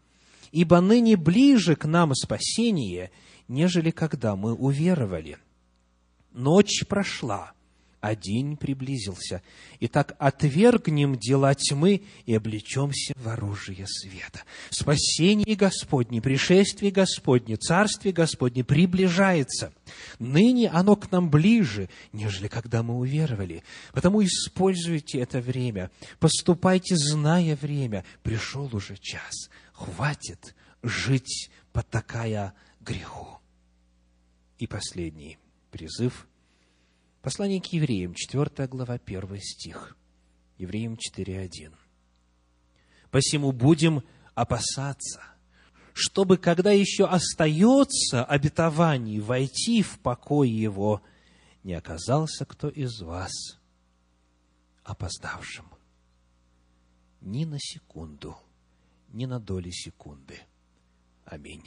Ибо 0.53 0.81
ныне 0.81 1.17
ближе 1.17 1.77
к 1.77 1.85
нам 1.85 2.15
спасение, 2.15 3.11
нежели 3.51 3.91
когда 3.91 4.37
мы 4.37 4.55
уверовали. 4.55 5.37
Ночь 6.33 6.85
прошла, 6.87 7.53
а 8.01 8.15
день 8.15 8.57
приблизился. 8.57 9.43
Итак, 9.81 10.15
отвергнем 10.21 11.19
дела 11.19 11.53
тьмы 11.57 12.03
и 12.27 12.35
облечемся 12.37 13.13
в 13.17 13.29
оружие 13.29 13.87
света. 13.89 14.43
Спасение 14.71 15.57
Господне, 15.57 16.23
пришествие 16.23 16.93
Господне, 16.93 17.57
Царствие 17.57 18.15
Господне 18.15 18.63
приближается. 18.63 19.73
Ныне 20.21 20.71
оно 20.71 20.95
к 20.95 21.11
нам 21.11 21.29
ближе, 21.29 21.89
нежели 22.13 22.47
когда 22.47 22.85
мы 22.85 22.97
уверовали. 22.97 23.65
Потому 23.93 24.23
используйте 24.23 25.19
это 25.19 25.41
время, 25.41 25.91
поступайте, 26.21 26.95
зная 26.97 27.57
время. 27.57 28.05
Пришел 28.23 28.71
уже 28.73 28.97
час. 28.97 29.51
Хватит 29.73 30.55
жить 30.85 31.51
потакая 31.73 32.55
греху. 32.81 33.40
И 34.61 34.67
последний 34.67 35.39
призыв. 35.71 36.29
Послание 37.23 37.63
к 37.63 37.67
евреям, 37.73 38.13
4 38.13 38.69
глава, 38.69 39.01
1 39.03 39.39
стих. 39.41 39.97
Евреям 40.59 40.97
4.1. 40.97 41.75
«Посему 43.11 43.53
будем 43.53 44.03
опасаться, 44.35 45.23
чтобы, 45.95 46.37
когда 46.37 46.73
еще 46.73 47.07
остается 47.07 48.23
обетование 48.23 49.23
войти 49.23 49.83
в 49.83 49.99
покой 49.99 50.51
его, 50.51 51.03
не 51.65 51.73
оказался 51.73 52.45
кто 52.45 52.69
из 52.69 53.01
вас 53.01 53.33
опоздавшим. 54.85 55.71
Ни 57.23 57.47
на 57.47 57.59
секунду, 57.59 58.37
ни 59.09 59.25
на 59.25 59.41
доли 59.41 59.71
секунды. 59.71 60.39
Аминь. 61.25 61.65